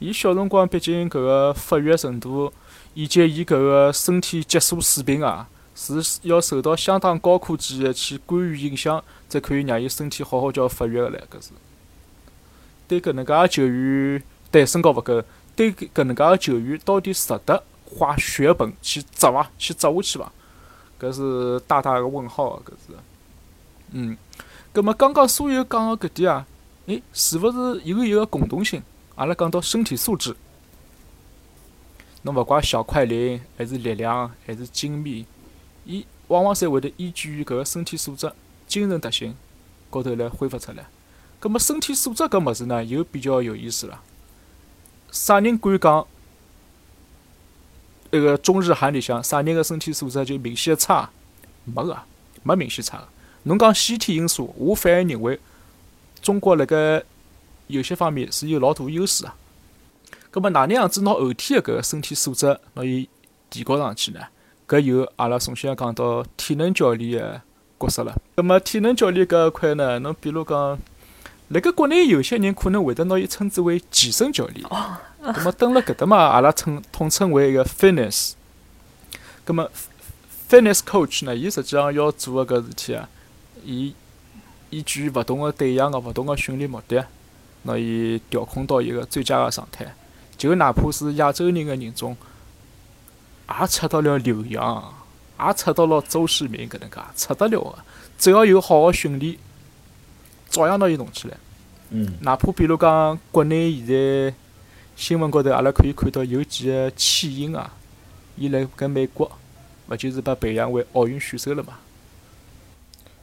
[0.00, 2.52] 伊小辰光毕竟搿个发育程度，
[2.98, 11.14] 以及伊搿个身体激素水平啊，是要受到相当高科技的去干预影响，才可以让伊身体好好叫发育个唻。
[11.30, 11.50] 搿是
[12.88, 15.22] 对搿能介个球员，对身高勿够，
[15.54, 19.48] 对搿能介个球员到底值得花血本去砸伐？
[19.56, 20.32] 去砸下去伐？
[20.98, 22.62] 搿是大大个问号啊！
[22.66, 22.98] 搿是，
[23.92, 24.16] 嗯，
[24.72, 26.44] 葛末刚刚所有讲个搿点啊，
[26.86, 28.82] 诶，是勿是有一个共同性？
[29.14, 30.34] 阿拉讲到身体素质，
[32.28, 35.24] 侬勿怪小快灵，还是力量，还是精密，
[35.86, 38.30] 伊往往侪会得依据于搿个身体素质、
[38.66, 39.34] 精神特性
[39.88, 40.86] 高头来恢复出来。
[41.40, 44.02] 葛末身体素质搿物事呢，又比较有意思了。
[45.10, 46.06] 啥人敢讲？
[48.10, 51.08] 那个中日韩里向啥人个身体素质就明显差？
[51.64, 51.98] 没个，
[52.42, 53.08] 没明显差个。
[53.44, 55.40] 侬讲先天因素，我反而认为
[56.20, 57.02] 中国辣盖
[57.68, 59.34] 有些方面是有老大优势啊。
[60.38, 63.08] 葛末哪能样子拿后天个搿个身体素质拿伊
[63.50, 64.20] 提高上去呢？
[64.68, 67.40] 搿有阿拉从小讲到体能教练个
[67.80, 68.14] 角色了。
[68.36, 70.78] 葛末体能教练搿一块呢，侬比如讲，
[71.48, 74.64] 辣盖国内有些人可能会得拿伊称之为健身教练。
[75.20, 78.34] 葛末蹲辣搿搭嘛，阿拉称统称为一个 fitness。
[79.44, 79.68] 葛末
[80.48, 83.08] fitness coach 呢，伊实际上要做个搿事体啊，
[83.64, 83.92] 伊
[84.70, 87.04] 依据勿同个对象个勿同个训练目的，
[87.62, 89.92] 拿伊调控到一个最佳个状态。
[90.38, 92.16] 就哪怕是亚洲人个人种，
[93.48, 94.94] 也出得了刘洋，
[95.38, 97.74] 也出到了周世明搿能介，出得了个。
[98.16, 99.36] 只要有好个训练，
[100.48, 101.36] 照样拿伊弄起来。
[101.90, 102.14] 嗯。
[102.20, 104.34] 哪怕比如讲国内现在
[104.96, 107.72] 新闻高头，阿拉可以看到有几个弃婴啊，
[108.36, 109.30] 伊辣搿美国，
[109.88, 111.74] 勿就是被培养为奥运选手了嘛？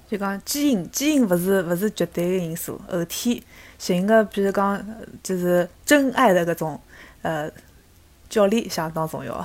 [0.07, 3.41] 就讲基因，基因勿是勿是绝对个因素，后天
[3.79, 4.85] 寻个，比如讲呃
[5.23, 6.79] 就是真爱的搿种
[7.25, 7.51] 呃
[8.29, 9.43] 教练相当重要。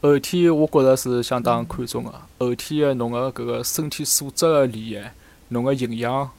[0.00, 5.10] 后天我觉着是相当看重个，后天个侬个搿个身体素质个练习，
[5.48, 6.30] 侬个营养，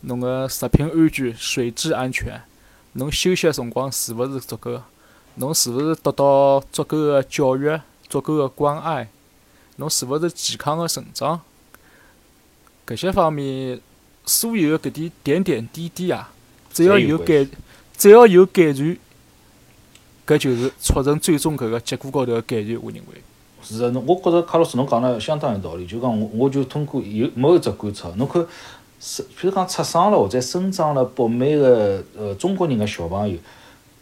[0.00, 2.42] 侬个食品安全、水质安全，
[2.94, 4.82] 侬休息个辰光是勿是足够？
[5.36, 9.08] 侬是勿是得到足够个教育、足够个关爱？
[9.76, 11.40] 侬是勿是健康个成长？
[12.86, 13.80] 搿些方面，
[14.26, 16.30] 所有搿点点点滴滴啊，
[16.72, 17.46] 只要有改，
[18.00, 18.96] 只要有改善，
[20.26, 22.78] 搿就是促成最终搿个结果高头个改善。
[22.80, 23.22] 我认为，
[23.62, 25.86] 是个，侬我觉着卡洛斯侬讲了相当有道理。
[25.86, 28.42] 就讲我我就通过有某一只观察，侬看，
[28.98, 33.36] 是譬如讲出生了或者生长了北美个呃中国人个小朋友，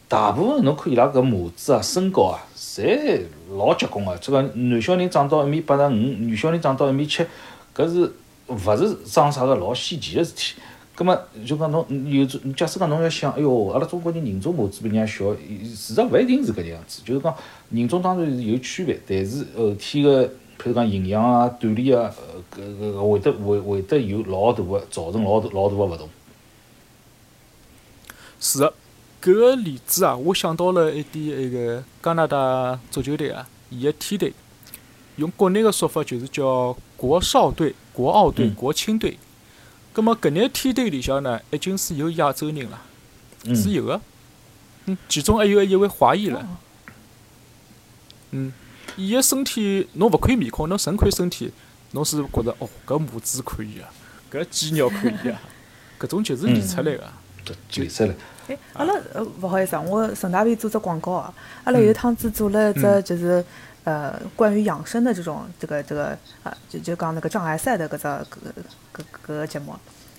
[0.07, 3.23] 大部分侬看伊拉搿模子啊、身高啊，侪
[3.57, 4.17] 老结棍个。
[4.19, 7.27] 这个男小人长到一米八十五，女小人长到一米七，
[7.75, 8.13] 搿是
[8.47, 10.55] 勿是桩啥个老稀奇个事体。
[10.99, 17.03] 葛末就讲侬有种，假使讲侬要想，哎哟，阿拉中国人人种模子比人家小，事实勿一定是搿能样子。
[17.05, 17.33] 就是讲
[17.71, 22.13] 人种当然是有区别，但是后天个譬如讲营养啊、锻炼啊，
[22.57, 26.09] 呃，搿搿搿会得会会得有老大个造成老大老大个勿同。
[28.41, 28.75] 是个，
[29.23, 34.33] 搿个例子啊，我想到了一点埃个加拿大足球队啊，伊个梯队，
[35.15, 39.17] 用国内个说法就是叫国少队、国奥队、嗯国青队。
[39.99, 42.81] 葛末搿眼梯队里向呢，已经是有亚洲人了，
[43.47, 44.01] 是嗯，有个。
[44.85, 46.47] 嗯，其中还有一位华裔了。
[48.31, 48.53] 嗯，
[48.97, 51.53] 伊个身体侬勿看面孔，侬纯看身体，
[51.91, 53.91] 侬是觉着哦，搿拇指可以啊，
[54.31, 55.41] 搿肌肉可以啊，
[55.99, 57.05] 搿种就是练出来个。
[57.45, 58.15] 对，就出来。
[58.47, 61.35] 哎，阿拉呃勿好意思啊，我顺带便做只广告啊。
[61.65, 63.45] 阿拉有一趟子做了一只嗯就是
[63.89, 66.09] 呃关于养生的这种这个这个
[66.43, 68.27] 啊，就就讲那个障碍赛的搿只搿
[68.95, 69.75] 搿搿个节目，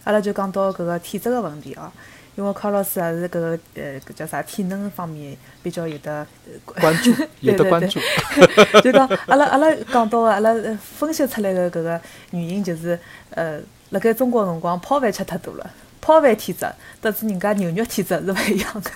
[0.05, 1.91] 阿拉就讲到搿个体质个问题啊。
[2.35, 7.99] 因为卡老师还是搿个呃搿叫啥体能方面比较有的呃关注， 有的关注。
[8.81, 12.01] 就讲阿拉阿拉讲到个阿拉呃分析出来个搿个
[12.31, 12.97] 原因就是
[13.31, 16.65] 呃，辣盖中国辰光泡饭吃太多了，泡饭体质
[17.01, 18.89] 导致人家牛肉体质是勿一样个。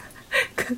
[0.55, 0.77] 搿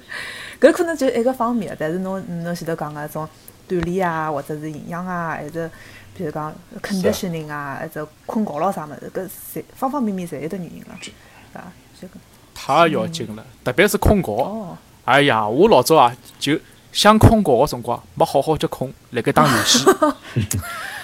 [0.59, 3.29] 搿可能就一个方面，但是侬侬前头讲个种
[3.67, 5.69] 锻炼啊，或者是营养啊，还是
[6.15, 11.11] 比如讲 conditioning 啊，还是困觉咯啥物事，搿侪方方面面侪有得原因了，对
[11.53, 11.61] 伐？
[11.99, 12.13] 这个
[12.53, 14.31] 太要紧了，特别是困觉。
[14.31, 16.59] 哦，哎呀，我老早啊就
[16.91, 19.85] 想困觉个辰光，没好好叫困，辣盖打游戏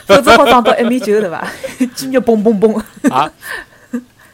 [0.06, 1.48] 否则好长到一米九对伐？
[1.96, 3.14] 肌肉嘣嘣嘣。
[3.14, 3.32] 啊。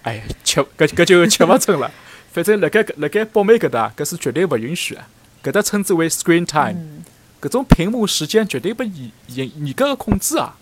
[0.03, 1.91] 哎呀，吃搿搿就吃勿准了。
[2.31, 5.07] 反正辣盖搿辣盖北美搿搭，搿是绝对勿允许啊。
[5.43, 7.03] 搿搭称之为 screen time，嗯
[7.47, 10.55] 搿种屏幕时间绝对被严严严格个控制啊，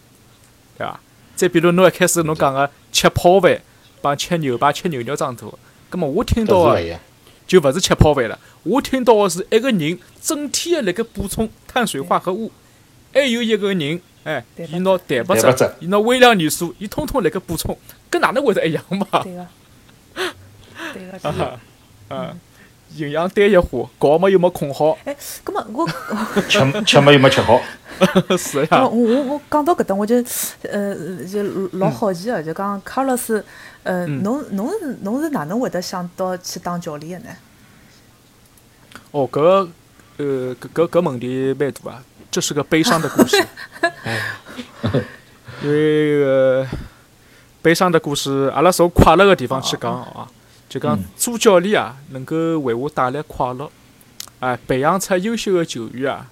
[0.78, 1.00] 对伐？
[1.36, 3.60] 再比如侬一开始侬讲个吃泡饭
[4.02, 5.48] 帮吃牛排、吃牛肉装大，
[5.89, 7.00] 葛末我听到个。
[7.48, 8.39] 就勿是吃泡饭了。
[8.63, 12.52] 我听到个是一个人整天个辣盖补充碳水化合物，
[13.13, 17.78] 还有一个人，哎，伊拿蛋白质伊拿微量元素，伊通通辣盖补充，
[18.10, 19.08] 搿哪能会得一样嘛？
[19.24, 19.48] 对个，
[20.93, 21.60] 对个，
[22.95, 25.88] 营养单一化，觉么又没困好，哎，葛么我
[26.47, 27.62] 吃吃么又没吃好，
[28.38, 30.15] 是我呀，我我讲到搿搭，我就
[30.63, 33.43] 呃就老好奇个，就讲卡洛斯，
[33.84, 34.23] 呃，嗯。
[34.23, 37.36] 侬侬是侬是哪能会得想到去当教练个呢？
[39.12, 39.69] 哦，搿个
[40.17, 43.38] 呃，搿搿搿问题蛮大啊，这是个悲伤的故事。
[44.03, 44.19] 哎，
[45.63, 46.67] 因为呃，
[47.62, 50.27] 悲伤的故事，阿拉从快乐个地方去讲啊，
[50.75, 53.71] 就讲嗯做教练啊，能够为我带来快乐，
[54.41, 56.29] 哎，培养出优秀的球员啊，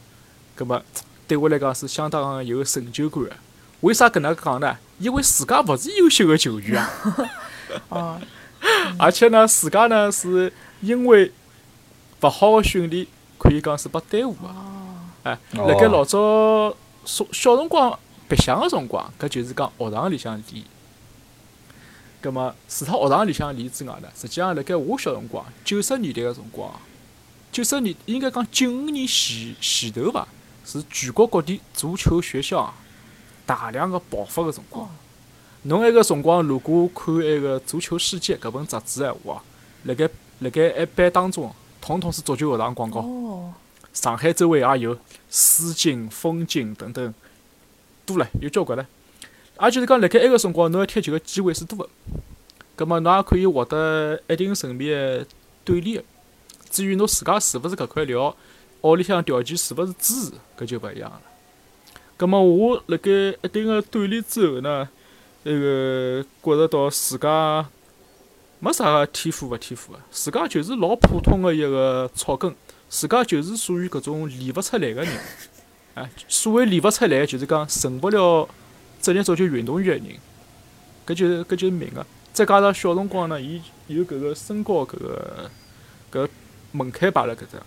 [0.53, 0.81] 葛么
[1.25, 3.31] 对我来讲是相当有成就感个。
[3.79, 4.77] 为啥搿能讲呢？
[4.99, 6.91] 因为自家勿是优秀个球员啊。
[7.87, 8.21] 哦，
[8.99, 10.51] 而且呢，自家呢是
[10.81, 11.31] 因为
[12.21, 14.49] 勿好个训练，可以讲是被耽误个。
[15.23, 16.75] 哎，哦辣盖老早
[17.05, 20.65] 小小辰光白相个辰光，搿就是讲学堂里向练。
[22.23, 26.71] 葛末除脱学堂里向例之外呢，实际上辣盖我小辰光，九十年代个辰光，
[27.51, 30.25] 九十年应该讲九五年前前头伐，
[30.65, 32.73] 是全国各地足球学校啊
[33.45, 34.89] 大量个爆发个辰光。
[35.63, 39.43] 侬埃个辰光，如果看埃个《足球世界》搿本杂志闲话啊，
[39.83, 40.09] 辣盖
[40.39, 43.01] 辣盖一班当中，统统是足球学堂广告。
[43.01, 43.53] 哦，
[43.93, 44.97] 上海周围也有
[45.29, 47.13] 丝巾、风景等等，
[48.05, 48.87] 多了有交关了。
[49.61, 51.89] 也就是讲，辣盖埃个辰光，侬要踢球个机会是多个，
[52.75, 55.25] 葛末侬也可以获得一定层面
[55.65, 56.03] 个锻炼个。
[56.69, 58.35] 至于侬自家是勿是搿块料，
[58.81, 61.21] 屋里向条件是勿是支持，搿就勿一样了。
[62.17, 64.89] 葛末我辣盖一定个锻炼之后呢，
[65.43, 67.67] 那个觉着到自家
[68.59, 72.55] 没啥个天赋勿天赋个，自家就是老普通个一个草根。
[72.89, 75.19] 自家就是属于搿种练勿出来个人，
[75.95, 78.47] 哎，所谓练勿出来，就是讲成勿了
[79.03, 80.17] 职业足球运动员个人，
[81.05, 82.05] 搿就是搿就是命个。
[82.31, 85.51] 再加上小辰光呢，伊有搿个身高搿个
[86.09, 86.27] 搿
[86.71, 87.59] 门槛摆辣搿搭，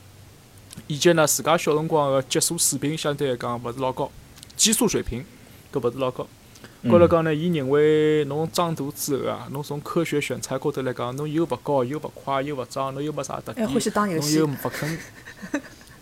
[0.86, 4.10] 以及呢自家小辰光个激素水平相对来讲勿是老高，
[4.56, 5.22] 激素水平
[5.70, 6.26] 搿勿是老高。
[6.90, 14.98] 高头讲呢，伊认为侬长大之后啊，侬从科学选材高头来讲，侬又勿高又勿快又勿壮，侬又没啥特点，还欢喜打游戏侬又，勿肯，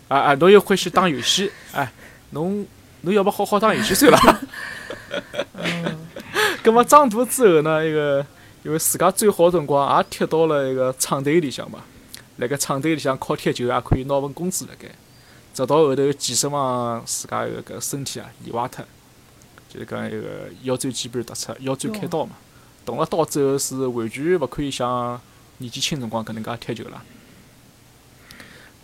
[0.07, 1.91] 啊啊，侬又欢喜打游戏，哎，
[2.31, 2.65] 侬
[3.05, 4.41] 侬要不好好打游戏算了。
[5.53, 5.97] 嗯，
[6.63, 8.25] 葛末长大之后呢，一个
[8.63, 11.79] 因为自家最好辰光也踢到了一个厂队里向嘛，
[12.37, 14.89] 辣盖厂队里向靠踢球也可以拿份工资辣盖，
[15.53, 18.83] 直到后头健身房自家个搿身体啊练坏脱，
[19.69, 22.35] 就是讲一个腰椎间盘突出，腰椎开刀嘛，
[22.83, 25.19] 动了刀之后是完全勿可以像
[25.59, 27.01] 年纪轻辰光搿能介踢球了。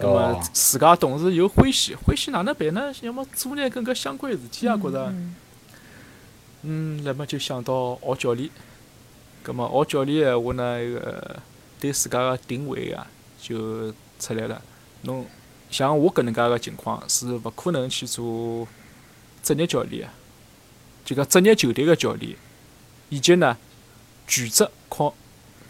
[0.02, 0.44] 葛末哦。
[0.52, 2.92] 自家同时又欢喜，欢喜哪能办呢？
[3.02, 5.06] 要么做眼跟搿相关个事体啊，觉着。
[5.08, 5.36] 嗯
[6.64, 8.50] 嗯，那么就想到学教练。
[9.44, 11.40] 葛末学教练闲话呢，埃个
[11.80, 13.08] 对自家个定位啊，
[13.42, 14.62] 就出来了。
[15.02, 15.26] 侬
[15.72, 18.68] 像我搿能介个情况，是勿可能去做
[19.42, 20.10] 职业教练个，
[21.04, 22.36] 就讲职业球队个教练，
[23.10, 23.58] 以及呢，
[24.28, 25.16] 全职靠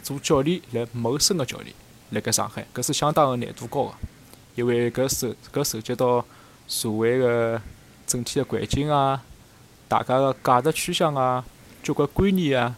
[0.03, 1.73] 做教练来谋生个教练，
[2.09, 3.93] 辣盖上海，搿是相当个难度高个，
[4.61, 6.23] 因为搿涉搿涉及到
[6.67, 7.59] 社会个
[8.05, 9.23] 整体个环境啊，
[9.87, 11.43] 大家个价值趋向啊，
[11.81, 12.77] 交关观念啊。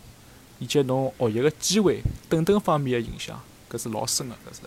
[0.60, 3.38] 以及侬学习个机会等等方面个影响，
[3.70, 4.62] 搿是老深个，搿是。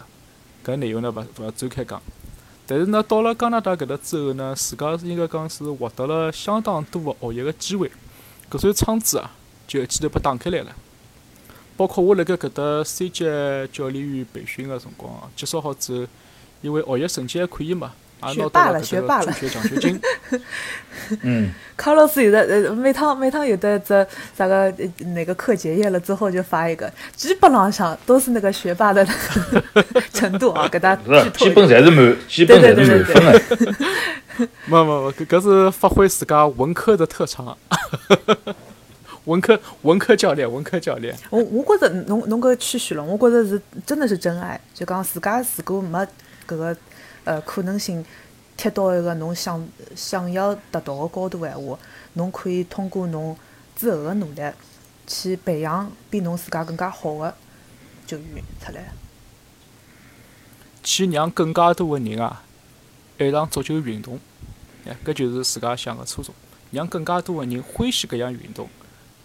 [0.62, 2.02] 搿内容呢勿勿展开讲。
[2.66, 7.90] 但是呢，到了加拿大搿搭之后呢，自家应该讲是获得了相当多个学习个机会，
[8.50, 9.30] 搿扇窗子啊，
[9.66, 10.76] 就一记头被打开来了。
[11.78, 13.24] 包括我辣盖搿搭三级
[13.72, 16.06] 教练员培训个辰光，结束好之后，
[16.66, 17.92] 因为学习成绩还可以嘛。
[18.32, 19.26] 学霸了，学霸了。
[19.26, 20.00] 助学奖学金。
[21.22, 21.52] 嗯。
[21.76, 24.04] 康老师有的呃，每趟每趟有的这
[24.36, 24.72] 啥个
[25.14, 29.06] 哪个课结业了之后就发一个，基本浪上都是那个学霸的
[30.12, 30.96] 程度啊， 给他。
[30.96, 34.48] 是，基本侪是满，基本侪是满分的。
[34.64, 37.56] 没没没，搿搿是发挥自家文科的特长。
[39.26, 41.14] 文科文科教练，文科教练。
[41.30, 46.06] 我我觉着侬侬搿谦虚了，我觉着是真的是真爱，就讲自家如果没
[46.46, 46.76] 搿个。
[47.24, 48.06] 呃，可能性
[48.56, 51.76] 贴到一个侬想想要达到个高度个闲话，
[52.12, 53.36] 侬可以通过侬
[53.74, 54.40] 之后个努力
[55.08, 57.34] 去培养比侬自家更加好个
[58.06, 58.92] 球员出来，
[60.84, 62.44] 去让更加多个人啊
[63.18, 64.20] 爱上足球运动，
[64.86, 66.32] 哎，搿就是自家想个初衷，
[66.70, 68.68] 让更加多个人欢喜搿项运动。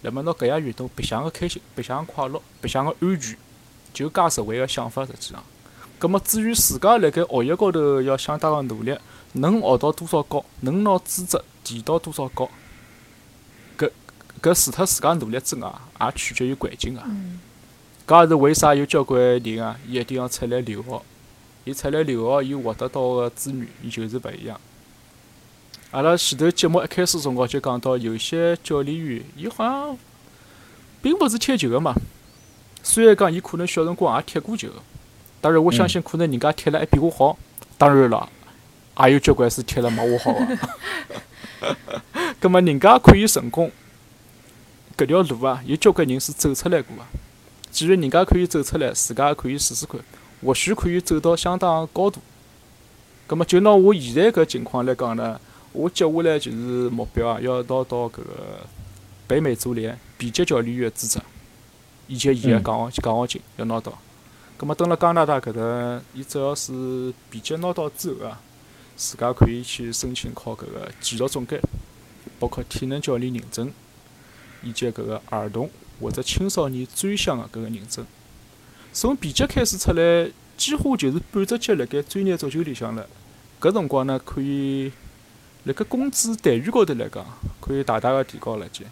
[0.02, 3.38] 那么拿搿项运动白相个开心，白相快乐，白相个安全，
[3.94, 5.44] 就介实惠个想法实际上。
[6.02, 8.98] 葛末至于自家辣盖学习高头要相当个努力，
[9.34, 12.50] 能学到多少高，能拿资质提到多少高，
[13.78, 13.92] 搿
[14.42, 17.08] 搿除脱自家努力之外，也取决于环境啊。
[18.08, 21.02] 搿也是为啥有交关人啊，伊一定要出来留学。
[21.66, 24.60] 伊出来留学，伊获得到个资源，伊就是勿一样。
[25.92, 29.98] 阿拉前头节目一开始辰光就讲到，有些教练员，伊好像
[31.00, 31.94] 并勿是踢球个嘛。
[32.82, 34.68] 虽然讲伊可能小辰光也踢过球。
[35.42, 37.36] 当然，我相信可能人家踢了还比我好。
[37.78, 38.30] 当然了，
[39.00, 40.58] 也有交关是踢了没我好个。
[42.40, 43.72] 葛末人家可以成功，
[44.96, 47.04] 搿条路啊，有交关人是走出来过个。
[47.72, 50.00] 既然人家可以走出来，自家也可以试试看，
[50.46, 52.22] 或许可以走到相当高度。
[53.26, 56.58] 葛末就拿我现在搿情况来讲呢，我接下来就是
[56.90, 58.24] 目标啊，要拿到搿个
[59.26, 61.20] 北美足联 B 级教练员资质，
[62.08, 63.98] 以及伊个奖奖学金要拿到。
[64.62, 68.40] 葛末，蹲辣加拿大搿搭，伊只要是 B 级拿到之后啊，
[68.96, 71.60] 自家可以去申请考搿个技术总监，
[72.38, 73.74] 包括体能教练认证，
[74.62, 75.68] 以及搿个儿童
[76.00, 78.06] 或者青少年专项个搿个认证。
[78.94, 83.10] 从 B 级开始出来，几乎就是半只脚辣盖专业足球里向了。
[83.60, 84.92] 搿辰光呢，可以
[85.64, 87.26] 辣盖工资待遇高头来讲，
[87.60, 88.86] 可以大大个提高了些。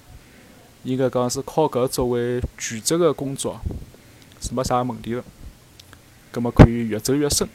[0.82, 3.62] 应该讲是靠搿作为全职个工作，
[4.42, 5.24] 是没啥问题个。
[6.32, 7.48] 葛末可以越走越深，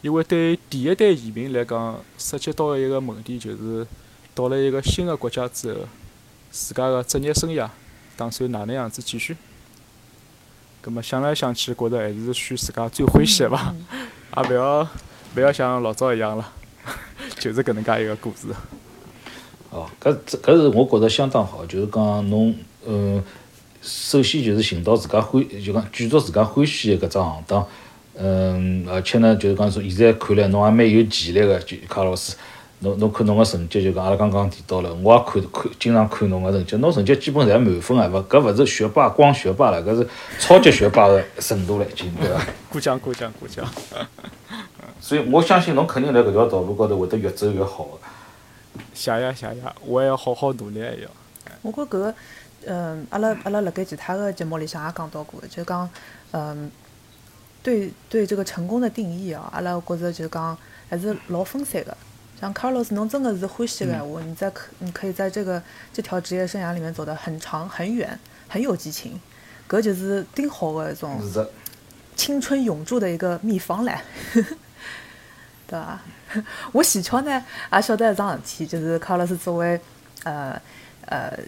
[0.00, 3.86] 因为对第一代移民来讲，涉及到一个问题就是，
[4.34, 5.80] 到了一个新的国家之后，
[6.50, 7.68] 自家个职业生涯
[8.16, 9.36] 打算哪能样子继续？
[10.80, 13.72] 葛末想来想去，觉着还是选自家最欢喜个伐，
[14.42, 14.88] 也勿要
[15.36, 16.52] 勿要像老早一样了，
[17.38, 18.48] 就是搿能介一个故事。
[19.70, 22.52] 哦，搿这搿是我觉着相当好，就是讲侬，
[22.84, 23.22] 呃，
[23.80, 27.64] 首先就是寻到自家欢，就讲继续自家欢喜个搿只行当。
[28.14, 32.36] 嗯，而且呢，就是讲说，现在看来侬也蛮有潜力个，就卡老师，
[32.80, 40.06] 侬侬看侬个成绩，就讲阿拉刚刚提到了，我也看看，经常看侬个成绩，侬成绩基本侪满分啊，勿搿勿是学霸，光学霸了，搿是
[40.38, 42.46] 超级学霸个程度了，已经对伐？
[42.68, 43.66] 过奖过奖过奖。
[45.00, 47.98] 所以我相信侬肯定辣搿条道路高头会得越走越好个。
[48.92, 49.56] 谢谢谢谢，
[49.86, 51.08] 我也要好好努力一要。
[51.62, 52.14] 我觉搿个，
[52.66, 55.88] 嗯，阿拉阿拉辣盖其他个节目里向也讲到过，就讲，
[56.32, 56.70] 嗯。
[57.62, 60.56] 对对，这个成功的定义啊，阿拉觉着就讲
[60.90, 61.96] 还是老分散的。
[62.40, 69.20] 像 Carlos，侬真的是欢喜的话，你在可你可以在这个这条职业生涯里面走得很长很远，很有激情。
[69.68, 71.20] 搿就是顶好的一种
[72.16, 73.96] 青春永驻的一个秘方唻，
[75.68, 76.02] 对吧？
[76.72, 79.80] 我喜巧呢也晓得一桩事体，就是 Carlos 作为
[80.24, 80.60] 呃
[81.06, 81.38] 呃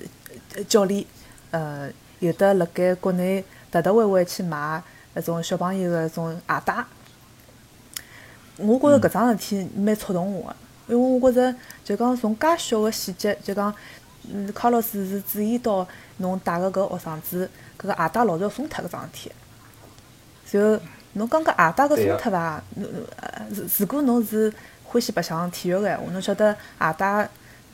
[0.69, 1.05] 教练，
[1.51, 1.91] 呃
[2.21, 4.81] 有的辣盖国内特特会会去买。
[5.15, 6.85] 那种小朋友个种鞋带，
[8.57, 10.57] 我觉着搿桩事体蛮触动我个，
[10.89, 13.75] 因为我觉着就讲从介小个细节，就讲
[14.33, 15.87] 嗯，卡洛斯是注意到
[16.19, 19.33] 侬带个搿学生子搿个鞋带老是要松脱搿桩事体。
[20.53, 20.81] 然后
[21.15, 22.63] 侬讲搿鞋带搿松脱伐？
[23.51, 24.53] 如如果侬是
[24.85, 27.29] 欢喜白相体育个闲话，侬晓得鞋带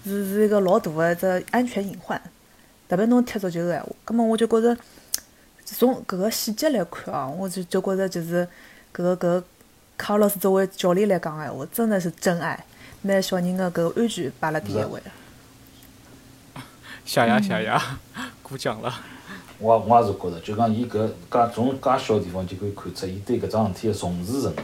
[0.04, 2.20] 是是一个老大个一只安全隐患。
[2.88, 4.76] 特别侬踢足球个闲话，葛末我就觉着
[5.76, 8.46] 从搿个细节来看哦，我就就觉着就是
[8.94, 9.44] 搿个搿个
[9.96, 12.64] 卡洛斯作为教练来讲个闲话，真的是真爱，
[13.02, 15.00] 拿小人个搿个安全摆辣第一位。
[17.04, 17.80] 谢谢谢谢，
[18.42, 18.92] 过奖了。
[19.58, 24.62] 我 我也是觉着，就讲伊搿介从介小地方就可以看出，伊对搿桩事体个重视程度。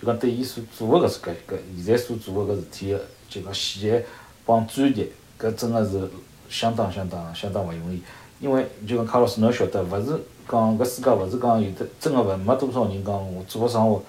[0.00, 4.06] 就讲对伊所做个搿搿搿现在所做个搿事体个，就讲细节
[4.46, 6.08] 帮专业，搿真个是
[6.48, 8.02] 相当相当相当勿容易。
[8.40, 14.02] 因为就讲卡洛斯，侬晓得，勿是讲搿世界勿是讲有得真个勿没多少人讲我做个生活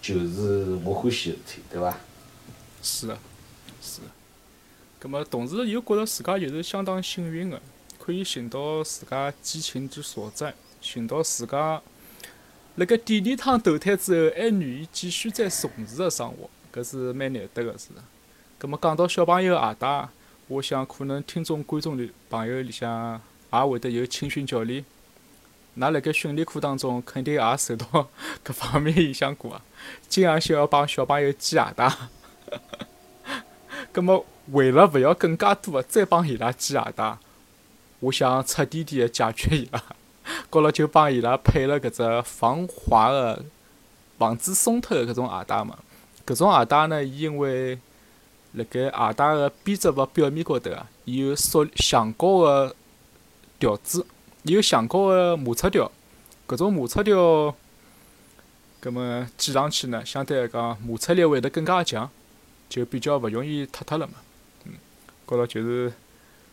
[0.00, 1.96] 就是我欢喜个事体，对伐？
[2.82, 3.18] 是个，
[3.82, 4.06] 是个。
[5.00, 7.60] 葛末同时又觉着自家又是相当幸运个。
[7.98, 11.80] 可以寻到自家激情之所在，寻到自家
[12.76, 17.88] 辣盖第二趟投胎之后还愿意继续再从事个生活，搿是蛮难得个事。
[18.58, 20.08] 葛末讲到小朋友鞋带，
[20.48, 23.20] 我想可能听众观众里朋友里向
[23.52, 24.82] 也会得有青训教练，
[25.78, 27.86] 㑚辣盖训练课当中肯定也受到
[28.44, 29.62] 搿方面影响过啊，
[30.08, 31.90] 经常性要帮小朋友系鞋带。
[33.92, 37.16] 搿 么为了勿要更加多个再帮伊拉系鞋带。
[38.00, 39.82] 我想彻底地解决伊拉，
[40.50, 43.44] 高了就帮伊拉配了搿只防滑个、
[44.18, 45.78] 防止松脱个搿种鞋带嘛。
[46.26, 47.78] 搿种鞋带呢，伊因为
[48.54, 52.74] 辣盖鞋带个编织物表面高头啊，伊有塑橡胶个
[53.58, 54.06] 条子，
[54.42, 55.90] 有橡胶个摩擦条。
[56.48, 57.54] 搿种摩擦条，
[58.80, 62.10] 葛末系上去呢，相对来讲摩擦力会得更加强，
[62.68, 64.14] 就比较勿容易脱脱了嘛。
[64.64, 64.72] 嗯，
[65.24, 65.92] 高头就是。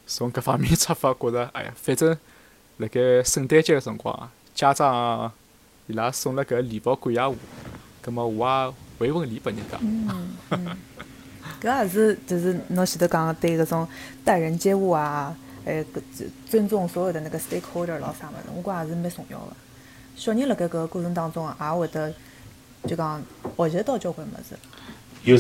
[0.10, 2.18] 从搿方面出发，觉着哎呀，反正
[2.78, 5.30] 辣盖圣诞节个辰光，家长
[5.88, 7.36] 伊拉送了搿礼包感谢我，
[8.02, 9.78] 葛末我也回份礼拨人家。
[9.82, 10.78] 嗯，
[11.62, 13.86] 搿也是就是侬前头讲个对搿种
[14.24, 15.36] 待人接物啊，
[15.68, 16.02] 哎，搿
[16.50, 19.54] 尊重所有的那个 stakeholder 咾啥物事，我觉也是蛮重要个。
[20.16, 22.14] 小人辣盖搿个过程当中也会得
[22.88, 23.22] 就讲
[23.58, 24.58] 学习到交关物事。
[25.24, 25.38] 有。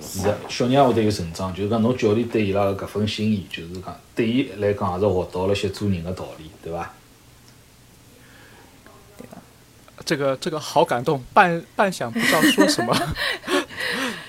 [0.00, 6.92] 是个，小人也会得有成长，就是讲侬教练对伊拉个搿份心意，就是讲对伊来讲也是学到了些做人个道理，对伐？
[10.04, 12.96] 这个这个好感动，半半晌不知道说什么。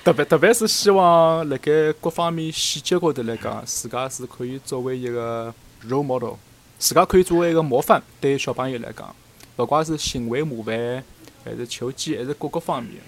[0.07, 5.53] 特别特别是希望辣盖各方面细节高头来讲，自家是可以作为一个
[5.85, 6.35] role model，
[6.79, 9.13] 自家可以作为一个模范，对小朋友来讲，
[9.57, 11.03] 勿管是行为模范，
[11.43, 13.01] 还是球技，还是各个方面。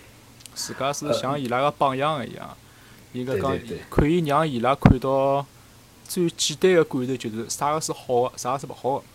[0.53, 2.57] 自家是像伊拉个榜样一样，
[3.13, 3.57] 应该讲
[3.89, 5.45] 可以让伊拉看到
[6.05, 9.05] 最简单个感受，就是啥个是好个，啥个是勿好个，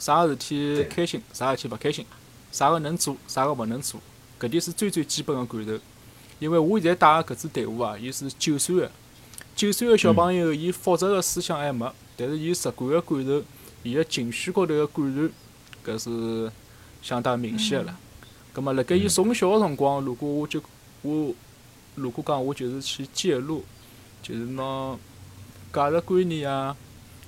[0.00, 2.04] 啥个事体开心，啥事体勿开心，
[2.50, 4.00] 啥个能做，啥个勿能做，
[4.40, 5.80] 搿点是最最基本个感受。
[6.38, 8.90] 因为我现在带个搿支队伍啊，伊是九岁个，
[9.56, 13.42] 九岁个小朋友，伊复杂个思想还没，但是伊直观个感受，
[13.82, 15.30] 伊个情绪高头个感染，
[15.84, 16.52] 搿是
[17.02, 17.98] 相当明显个了。
[18.52, 20.62] 葛末辣盖伊从小个辰光，如果我就
[21.02, 21.34] 我
[21.96, 23.64] 如果讲我就是去介入，
[24.22, 24.96] 就是拿
[25.72, 26.76] 价值观念啊，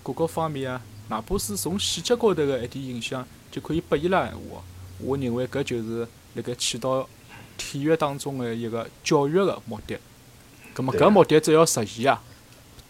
[0.02, 4.62] 各个方面啊，哪怕是从细节高头个一点影响，就可以拨伊拉闲话，
[4.98, 7.08] 我认为搿就是辣盖起到
[7.60, 9.98] 体育当中的一个教育个目的。
[10.72, 12.22] 葛么搿目的只要实现啊，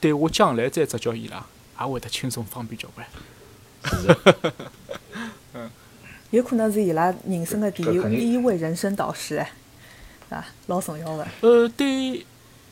[0.00, 1.44] 对我将来再执教伊拉，
[1.80, 3.04] 也会得轻松方便交关。
[5.54, 5.68] 嗯，
[6.30, 9.50] 有可能是伊拉人生的第一第一位人生导师哎。
[10.28, 11.26] 啊，老重要的。
[11.40, 12.24] 呃，对，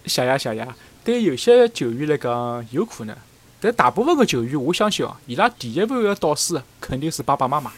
[0.07, 0.68] 谢谢谢谢。
[1.03, 3.16] 对有些球员来讲有可能，
[3.61, 7.72] 但大部分个球员，我相信哦，伊拉第一位个导师肯定是爸爸妈妈。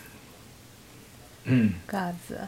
[1.45, 1.73] 嗯。
[1.89, 2.41] 搿样子。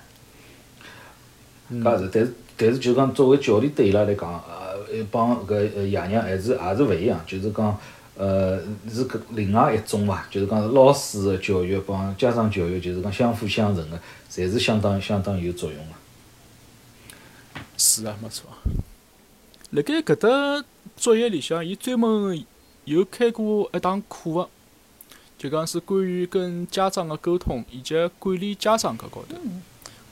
[1.81, 7.79] 搿是，但是但是就讲作为教练对伊拉来讲，呃，帮搿爷娘还是还是勿一样，就是讲，
[8.17, 8.59] 呃，
[8.93, 13.97] 是搿另外一种伐，就是讲老师个教育帮家长教育，就是讲相辅相成个，
[14.31, 15.93] 侪是相当相当有作用个。
[17.77, 18.51] 是啊，没错。
[19.71, 20.65] 辣盖搿搭
[20.97, 22.45] 作业里向，伊专门
[22.85, 24.49] 有开过一堂课个，
[25.39, 29.37] 就讲是关于跟家长个沟通以及管理家长搿高头。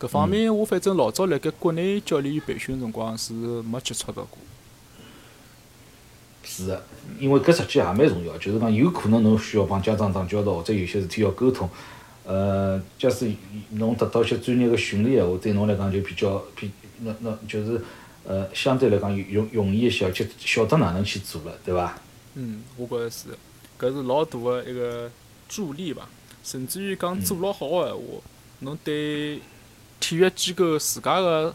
[0.00, 4.38] 搿方面我反正老早辣盖国内教练员培训辰光是没接触到过。
[6.42, 6.82] 是个，
[7.18, 11.68] 因为搿实际也蛮重要，就是讲有可能侬需要帮家长打交道，或者有些事体要沟通。
[12.24, 13.30] 呃，假使
[13.72, 16.70] 侬得到一些专业个训练个话，对侬来讲就比较比。
[17.02, 17.80] 那那就是，
[18.24, 21.98] 呃，相对来讲容容易一些，就晓得哪能去做了，对伐？
[22.34, 23.28] 嗯，我觉着是。
[23.78, 25.10] 搿是老大个一个
[25.48, 26.08] 助力伐。
[26.42, 28.02] 甚至于讲做了好个闲话，
[28.60, 29.40] 侬对
[30.00, 31.54] 体育机构自家个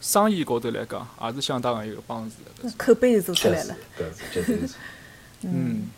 [0.00, 2.74] 生意高头来讲，也是相当个一个帮助的。
[2.76, 3.76] 口碑做出来了。
[3.96, 4.74] 搿是绝对是。
[5.42, 5.90] 嗯，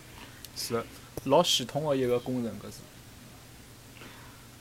[0.55, 0.85] 是个
[1.25, 2.81] 老系统个一个工程，搿是。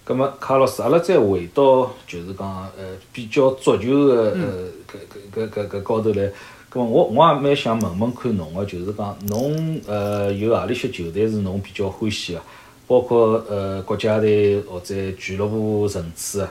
[0.05, 4.99] 葛末卡老师，阿拉再回到就是讲呃比较足球个呃搿
[5.33, 6.31] 搿搿搿搿高头来，
[6.69, 12.41] 葛末我我也蛮想问问看侬个，就是讲侬呃有何里些球队是侬比较欢喜个？
[12.85, 16.49] 包括呃国家队或者俱乐部层次个。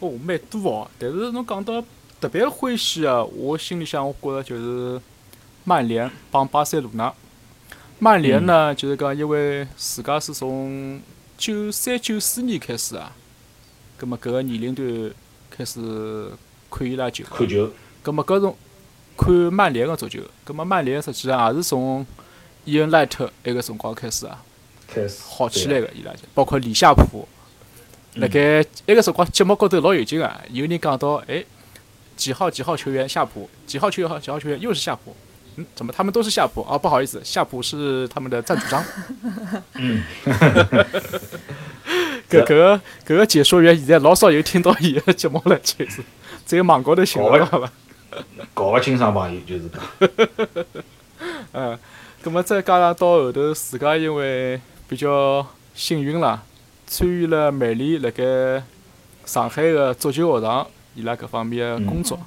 [0.00, 0.90] 哦，蛮多哦。
[0.98, 1.82] 但是侬讲到
[2.20, 5.00] 特别欢喜个，我心里向我觉着就是
[5.64, 7.12] 曼联帮巴塞罗那。
[8.00, 11.00] 曼联呢，就是讲因为自家是从
[11.36, 13.12] 九三九四年开始啊，
[13.96, 15.12] 葛末搿个年龄段
[15.50, 16.30] 开始
[16.70, 17.36] 看伊拉球个。
[17.36, 17.70] 看球，
[18.02, 18.56] 葛末搿种
[19.16, 22.06] 看曼联个足球，葛末曼联实际上也是从
[22.64, 24.44] 伊恩赖特埃个辰光开始啊，
[24.86, 27.26] 开始好起来个伊拉就，包括李夏普，
[28.18, 31.44] 辣盖埃个辰光节目高头老有劲个，有人讲到，哎，
[32.16, 35.14] 几号几号球员夏普，几号球号几号球员又是夏普，
[35.56, 36.62] 嗯，怎么他们都是夏普？
[36.62, 38.84] 啊，不好意思，夏普是他们的赞助商。
[39.74, 40.02] 嗯，
[42.28, 46.02] 搿搿个搿个解说员现在老少有听到伊个节目了，就是
[46.44, 47.70] 只有网高头寻勿到伐？
[48.52, 49.68] 搞勿清爽朋友就是。
[49.68, 49.80] 讲，
[51.52, 51.78] 嗯，
[52.20, 56.42] 葛么再加上到后头自家因为比较幸运啦，
[56.88, 58.62] 参与了曼联辣盖
[59.26, 62.18] 上海个足球学堂伊拉搿方面个工作，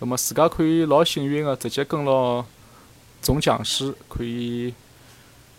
[0.00, 2.44] 葛末自家可以老幸运个直接跟牢
[3.20, 4.74] 总讲师，可以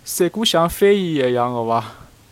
[0.04, 1.86] 三哥像翻译一样个伐，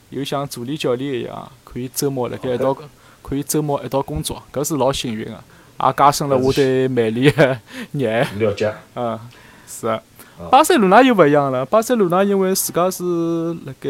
[0.09, 2.77] 又像助理教练一样，可以周末辣盖一道，
[3.21, 7.57] 可以周末一道工作，搿是老幸运个，也加深了我对曼联个
[7.93, 8.27] 热爱。
[8.37, 9.17] 了解，嗯，
[9.65, 10.03] 是啊。
[10.49, 11.65] 巴塞罗那又勿一样了。
[11.65, 13.89] 巴塞罗那因为自家是辣盖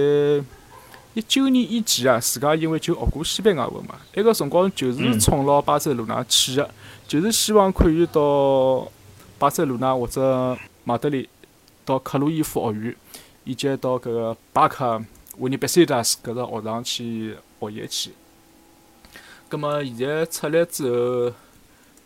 [1.13, 6.69] 一九年以前啊，自家因为就学过西班牙文嘛，埃个辰光就是冲牢巴塞罗那去个，
[7.05, 8.89] 就是希望可以到
[9.37, 11.27] 巴塞罗那或者马德里，
[11.83, 12.95] 到克鲁伊夫学院，
[13.43, 15.03] 以及到搿个巴克
[15.39, 18.11] 维尼贝塞达斯搿个学堂去学习去。
[19.49, 21.35] 葛末现在出来之后，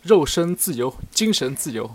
[0.02, 1.88] 肉身自由，精神自由，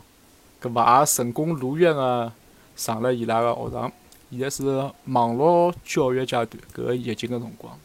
[0.62, 2.32] 葛么也成功如愿个
[2.78, 3.92] 上了伊拉个学堂。
[4.32, 7.78] 现在是网络教育阶段，搿个疫情个辰光，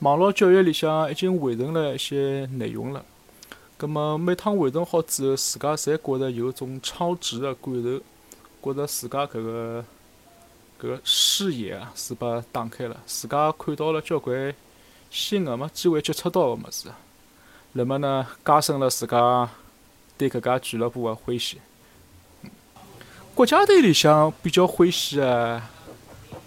[0.00, 3.04] 网络教育里向已经完成了一些内容了。
[3.76, 8.00] 葛么每趟完成好之后，自家侪觉着有种超值个感受，
[8.62, 9.84] 觉着自家搿个
[10.80, 14.54] 搿个视野啊是被打开了，自家看到了交关
[15.10, 16.88] 新个没机会接触到个物事，
[17.72, 19.50] 那么呢，加深了自家
[20.16, 21.58] 对搿家俱乐部个欢喜。
[23.34, 25.60] 国家队里向比较欢喜个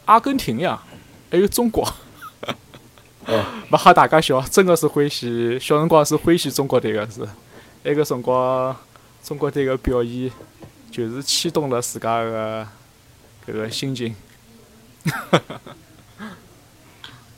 [0.08, 0.82] 阿根廷呀，
[1.30, 1.84] 还有中国。
[3.26, 7.28] 哦， 勿吓大家笑，真个是欢喜，小辰光是欢喜中国队个是。
[7.84, 8.76] 埃个辰光，
[9.24, 10.32] 中国队个表现
[10.90, 12.66] 就是牵动了自家个
[13.46, 14.16] 搿个心情。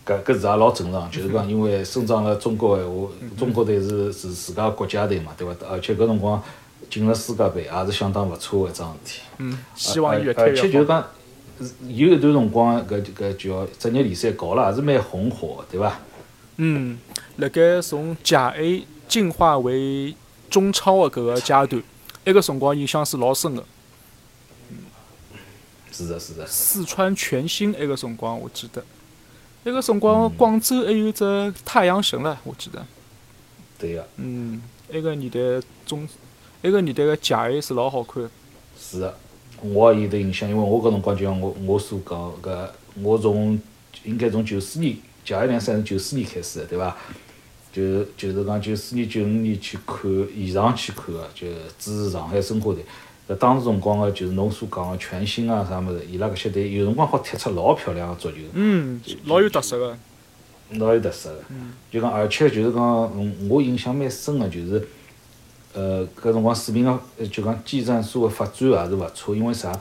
[0.05, 5.67] 搿搿是也老正常，就是讲因为生长辣中国闲话，中国队是是自家国家队嘛，对伐？
[5.70, 6.41] 而且搿辰光
[6.89, 9.22] 进了世界杯，也是相当勿错个一桩事体。
[9.38, 10.67] 嗯，希望伊越而而推越好。
[10.67, 11.07] 且就是讲，是
[11.88, 15.99] 有一段辰光搿搿叫职业联赛搞了，也是蛮红火个，对伐？
[16.57, 16.97] 嗯，
[17.38, 20.16] 辣盖从甲 A 进化为
[20.49, 21.84] 中超个搿个阶段，
[22.26, 23.64] 埃个辰光影响是老深个。
[25.91, 28.84] 是的，是的，四川全兴埃个辰光，我记得，
[29.66, 32.86] 埃个辰光广州还有只太阳神唻，我记得。
[33.78, 34.62] 对个，嗯，
[34.93, 35.39] 埃个年代
[35.86, 36.07] 中，
[36.62, 38.30] 埃个年代个甲 A 是老好看的。
[38.80, 39.18] 是的。
[39.62, 42.68] 我也有得印象，因为我搿辰光就像我我所讲搿，
[43.01, 43.60] 我从
[44.03, 46.95] 应该从九四年甲一联赛是九四年开始的，对伐？
[47.72, 50.01] 就就是讲九四年九五年去看
[50.36, 51.47] 现场去看个，就
[51.78, 52.84] 支持上海申花队。
[53.28, 58.38] 搿当时辰光个就是侬所讲个全新啊啥物事，伊拉搿些队有辰光好踢出老漂亮个足球。
[58.53, 59.97] 嗯，老有特色个。
[60.74, 61.43] 老有特色个，
[61.91, 64.88] 就讲而且就是讲，嗯，我印象蛮深个，就是，
[65.74, 69.80] 呃，搿辰光水平个，呃就讲技战术个发展也是勿错，因为啥？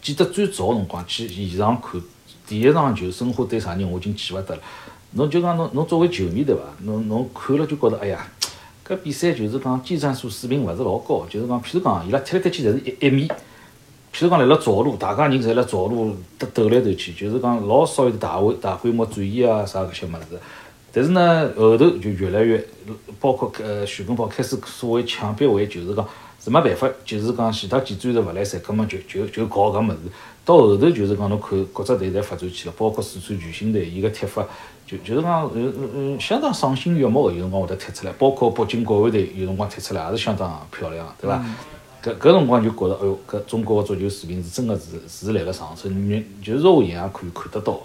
[0.00, 2.00] 记得最早辰光去现场看
[2.46, 4.62] 第一场球，申花对啥人我已经记勿得了。
[5.12, 6.62] 侬就讲侬侬作为球迷对伐？
[6.84, 8.26] 侬侬看了就觉着，哎呀，
[8.86, 13.28] 搿比赛就是讲技战术水平勿是老高，就是讲，譬如讲伊拉踢来踢去侪是一一面。
[14.10, 20.40] 譬如讲，辣辣造路，大家人侪辣造路斗斗来斗去，就是讲老少有大规大规模转移啊啥搿些物事。
[20.92, 22.64] 但是呢，后头就越来越，
[23.20, 26.08] 包括呃徐根宝开始所谓抢别位，就是讲
[26.42, 29.98] 是没办法，就是讲其他几战队勿来三，葛末就就就搞搿物事。
[30.44, 34.42] 到后头就是讲侬看各只队侪发展起来，包括四川巨星队，伊个踢法
[34.86, 41.44] 就就是讲嗯嗯嗯相当赏心悦目个，有辰光会得踢出来，包括北京国安队有辰光踢出来也是相当漂亮，对伐？
[42.02, 47.78] 搿搿辰光就觉着，哎哟，搿中国个足球水平是真个是是辣辣上升，你就是肉眼也可以看得到。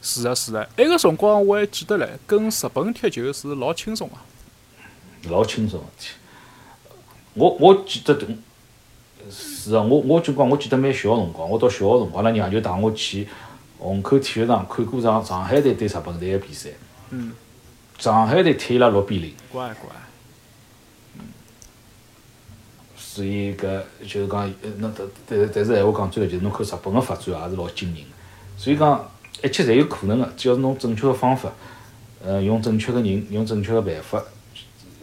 [0.00, 4.14] 是啊是啊，埃个辰光我还记得唻，跟日本踢球是老轻松个。
[5.30, 6.14] 老轻松个事体。
[7.34, 8.18] 我我记得
[9.30, 13.28] 是啊，我我就讲，我记得蛮小个辰光，我到小个辰光，阿拉娘就带我去
[13.78, 16.70] 虹口体育场看过上上海队对日本队个比赛。
[17.10, 17.32] 嗯。
[17.98, 19.34] 上海队踢伊拉六比零。
[19.52, 19.90] 乖乖。
[22.96, 28.10] 所以搿就是讲，呃，那但但是但是闲话讲转来，就是侬看日本个发展也是老惊人个。
[28.56, 29.10] 所以讲，
[29.42, 31.52] 一切侪有可能个，只要是侬正确个方法，
[32.24, 34.22] 呃，用正确个人，用正确个办法，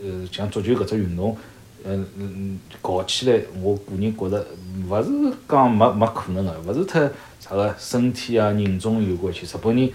[0.03, 1.37] 呃，像足球搿只运动，
[1.85, 4.45] 嗯嗯嗯，搞起来，我个人觉着，
[4.89, 7.09] 勿是讲没没可能个，勿是特
[7.39, 9.45] 啥个身体啊、人种有关系。
[9.45, 9.89] 日本人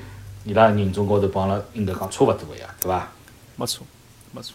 [0.44, 3.08] 伊拉人种高头帮阿拉应该讲差勿多个呀，对伐？
[3.56, 3.86] 没错，
[4.32, 4.54] 没错。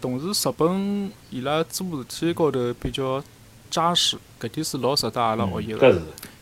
[0.00, 3.22] 同时，日本伊拉做事体高头比较
[3.70, 5.78] 扎实，搿点是老值得阿拉学习个。
[5.78, 6.00] 搿是。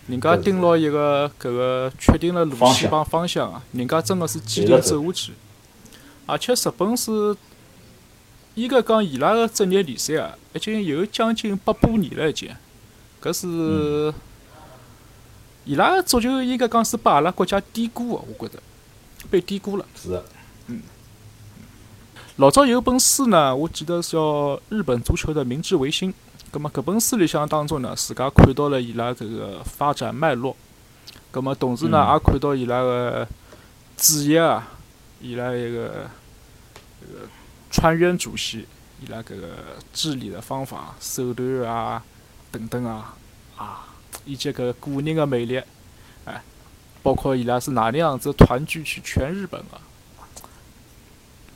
[0.09, 5.33] 人家盯牢一个搿个确定了路线帮方向啊，人家真个是坚定走下去。
[6.27, 7.37] 而且日本是，
[8.55, 12.49] 应该讲伊拉个职业联赛啊，已经有将近百把年了已经。
[13.21, 14.15] 搿是
[15.65, 18.63] 伊拉个足球应该讲是把阿拉国家低估个，我觉着
[19.29, 19.85] 被低估了。
[20.01, 20.25] 是的。
[20.69, 20.83] 嗯。
[22.37, 24.21] 老早有本书呢，我记得是叫
[24.69, 26.13] 《日本足球的明治维新》。
[26.57, 30.57] 葛末搿本书里向当中呢，自家看到了伊拉搿个发展脉络。
[31.31, 33.29] 葛末同时呢，也看到伊拉个
[33.99, 34.67] 主席啊，
[35.21, 36.07] 伊拉一个
[37.03, 37.29] 搿个
[37.71, 38.67] 川渊主席，
[39.03, 39.49] 伊拉搿个
[39.93, 42.03] 治理的方法、手段啊
[42.51, 43.15] 等等啊，
[43.59, 43.89] 啊，
[44.25, 45.63] 以及搿个人个魅力，
[46.25, 46.43] 哎，
[47.03, 49.79] 包括伊拉是哪能样子团聚去全日本个。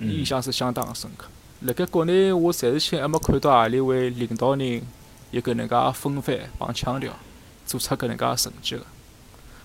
[0.00, 1.26] 印象是相当深刻。
[1.62, 4.80] 辣盖国内，我暂时性还没看到何里位领导人
[5.30, 7.12] 有搿能介风范帮腔调，
[7.66, 8.82] 做出搿能介成绩个。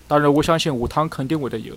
[0.06, 1.74] 当然，我相信下趟肯定会得有。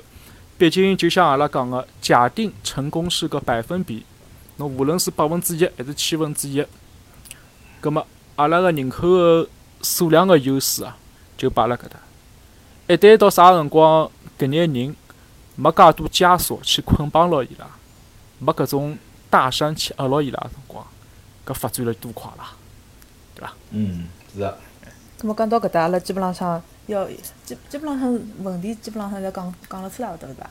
[0.57, 4.03] 毕竟，就像阿拉讲个，假定成功是个百分比，
[4.57, 6.65] 侬无论是百分之一还是千分之一，
[7.79, 8.05] 葛末
[8.35, 9.47] 阿拉个人口个
[9.81, 10.97] 数量个优势啊，
[11.37, 11.97] 就摆辣搿搭。
[12.89, 14.93] 一旦到啥辰光，搿眼人
[15.55, 17.65] 没介多枷锁去捆绑牢伊拉。
[18.39, 18.97] 没搿种
[19.29, 20.85] 大山去压牢伊拉个辰光，
[21.45, 22.53] 搿发展了多快啦，
[23.35, 23.53] 对伐？
[23.71, 24.53] 嗯，是啊。
[25.19, 27.07] 咁么讲到搿搭，阿拉基本浪向要
[27.45, 30.49] 基基本浪向问题基本浪向侪讲讲了出来了，对伐？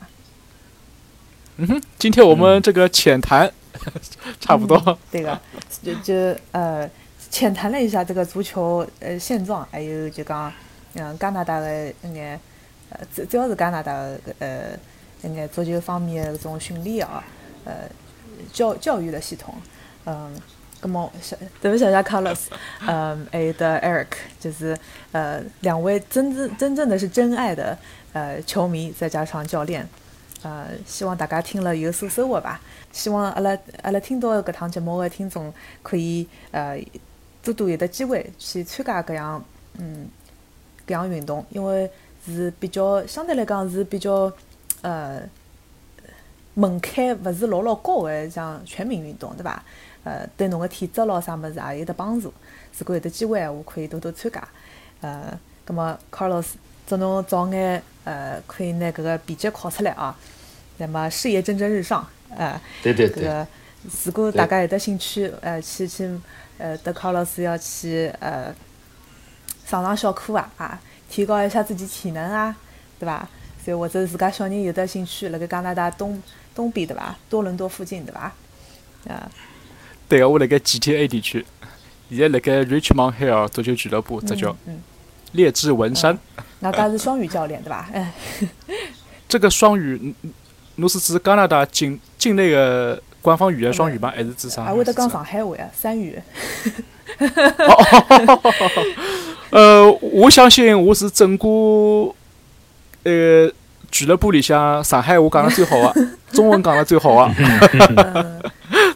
[1.56, 3.52] 嗯哼，今天我们这个浅谈
[4.38, 4.98] 差不多。
[5.10, 5.40] 对个，
[5.82, 6.14] 就就
[6.52, 6.88] 呃
[7.30, 10.52] 浅谈了一下这个足球呃现状，还有就讲
[10.94, 12.38] 嗯加拿大的一眼
[12.90, 14.78] 呃主主要是加拿大的呃
[15.22, 17.22] 一眼足球方面的搿种训练哦。
[17.64, 17.74] 呃，
[18.52, 19.54] 教教育的系统，
[20.04, 20.34] 嗯，
[20.80, 22.46] 那么小，对不起，小 Carlos，
[22.86, 24.06] 嗯，还有的 Eric，
[24.38, 24.76] 就是
[25.12, 27.76] 呃，两位真正真正的是真爱的
[28.12, 29.88] 呃球迷，再加上教练，
[30.42, 32.60] 呃，希望大家听了有所收获吧。
[32.92, 36.78] 希望阿拉阿拉听到搿趟节目的听众可以呃
[37.42, 39.44] 多多有的机会去参加搿样
[39.78, 40.08] 嗯
[40.86, 41.90] 搿样运动，因为
[42.24, 44.32] 是比较相对来讲是比较
[44.82, 45.20] 呃。
[46.58, 49.62] 门槛勿是老老高个，像全民运动，对伐？
[50.02, 52.34] 呃，对侬个体质咯啥物事也有得帮助。
[52.76, 54.48] 如果有得机会闲话，可以多多参加。
[55.00, 56.46] 呃，葛末 Carlos，
[56.84, 60.16] 祝侬早眼呃可以拿搿个笔记考出来啊。
[60.78, 62.04] 那么事业蒸蒸日上，
[62.36, 63.22] 呃，对对对。
[63.22, 63.46] 搿个
[64.04, 66.10] 如果大家有得兴趣，呃，去去
[66.58, 68.52] 呃，得 Carlos 要去呃
[69.64, 72.56] 上上小课啊，啊，提高一下自己体能啊，
[72.98, 73.28] 对伐？
[73.64, 76.20] 所以或者自家小人有得兴趣，辣盖加拿大东。
[76.58, 77.16] 东边对伐？
[77.30, 78.32] 多伦多附近对伐？
[79.06, 79.30] 啊，
[80.08, 81.46] 对个，我辣盖 GTA 地区，
[82.10, 84.56] 现在辣盖 Richmond Hill 足球俱乐部执教，
[85.30, 86.18] 列治文山。
[86.58, 87.88] 那他是双语教练对伐？
[87.92, 88.12] 哎，
[89.28, 90.12] 这个双语，
[90.74, 94.10] 侬是指加拿大境境内的官方语言双语吗？
[94.10, 94.64] 还是指啥？
[94.64, 96.20] 还会得讲上海话呀，三语。
[99.50, 101.46] 呃，我相信我是整个
[103.04, 103.48] 呃。
[103.90, 105.92] 俱乐部里向上海话讲的最好啊，
[106.32, 107.34] 中文讲的最好啊。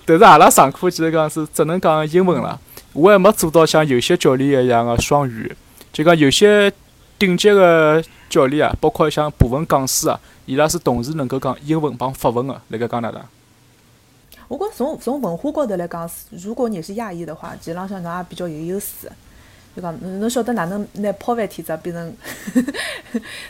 [0.04, 2.58] 但是阿拉上课其实讲是只能讲英文了，
[2.92, 5.54] 我还没做到像有些教练一样的双语。
[5.92, 6.72] 就讲有些
[7.18, 13.20] 顶级的教练啊，包括像部分讲师啊，伊拉是同时能够讲英文帮法文的，辣盖加拿大。
[14.48, 19.10] 我觉从从文化高头来讲，如果你是亚裔的话，实际浪向侬也比较有优势。
[19.74, 22.16] 就讲侬侬晓得哪能拿抛饭体质变成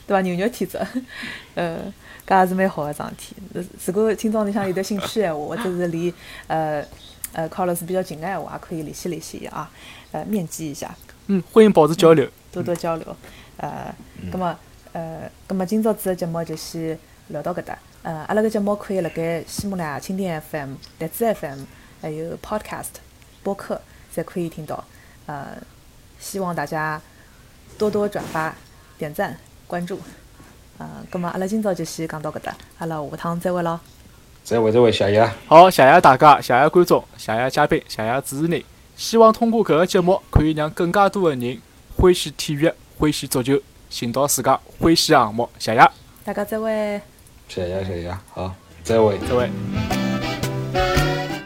[0.07, 0.79] 对伐牛肉体质，
[1.55, 1.93] 呃，
[2.27, 3.37] 搿也是蛮好个桩事体。
[3.55, 6.13] 呃如果听众里向有得兴趣闲话，或者是离
[6.47, 6.85] 呃
[7.33, 9.71] 呃考老师比较近个闲话，也可以联系联系伊啊，
[10.13, 10.95] 呃，面基一下。
[11.27, 12.29] 嗯，欢迎保持交流。
[12.53, 13.17] 多多交流。
[13.57, 13.95] 呃，
[14.31, 14.57] 葛么
[14.93, 16.99] 呃，葛么今朝子个节目就先
[17.29, 17.79] 聊到搿搭。
[18.03, 21.61] 呃，阿拉个节目可以辣盖喜马拉雅、蜻蜓 FM、荔枝 FM，
[22.01, 22.89] 还有 Podcast
[23.43, 23.81] 播客，
[24.15, 24.85] 侪可以听到。
[25.27, 25.57] 呃，
[26.23, 27.03] 希望大家
[27.77, 28.55] 多多转发、
[28.97, 29.99] 点赞、关注。
[30.79, 33.81] 呃，葛么阿拉今朝就先讲到搿搭，阿拉下趟再会咯。
[34.45, 35.25] 再会再会，谢谢。
[35.47, 38.63] 好，谢谢大家，谢谢观众，谢谢嘉宾，谢谢主持人。
[38.97, 41.61] 希望通过搿个节目，可以让更加多的人
[41.97, 43.61] 欢喜体育、欢喜足球，
[43.91, 45.49] 寻到自家欢喜的项目。
[45.59, 45.91] 谢谢，
[46.25, 47.01] 大家再会。
[47.49, 48.55] 谢谢谢谢，好，
[48.85, 49.19] 再会。
[49.19, 49.51] 再会。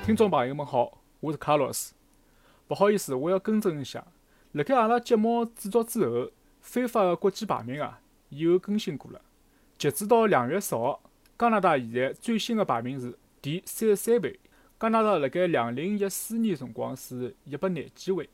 [0.05, 1.93] 听众朋友们好，我是卡洛斯。
[2.69, 4.03] 不好意思，我要更正一下，
[4.57, 6.31] 辣盖阿拉节目制作之后，
[6.63, 8.01] 非法个国际排名啊，
[8.31, 9.21] 伊又更新过了。
[9.77, 10.99] 截止到两月十号，
[11.39, 14.41] 加拿大现在最新个排名是第三十三位。
[14.81, 18.31] 加拿大辣盖两零一四年辰光是一百廿几位，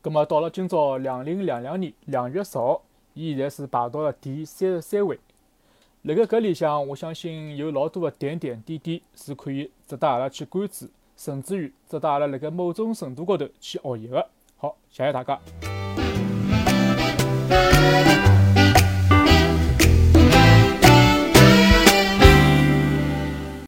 [0.00, 2.84] 葛末到了今朝两零两两年两月十号，
[3.14, 5.18] 伊现在是排到了第三十三位。
[6.02, 10.86] 辣盖搿里向，我相信有老多个点点滴滴是可以值得阿拉去关注，
[11.16, 14.30] 甚至于值得阿拉辣盖某种程度高头去学习个。
[14.62, 15.36] 好谢谢大家。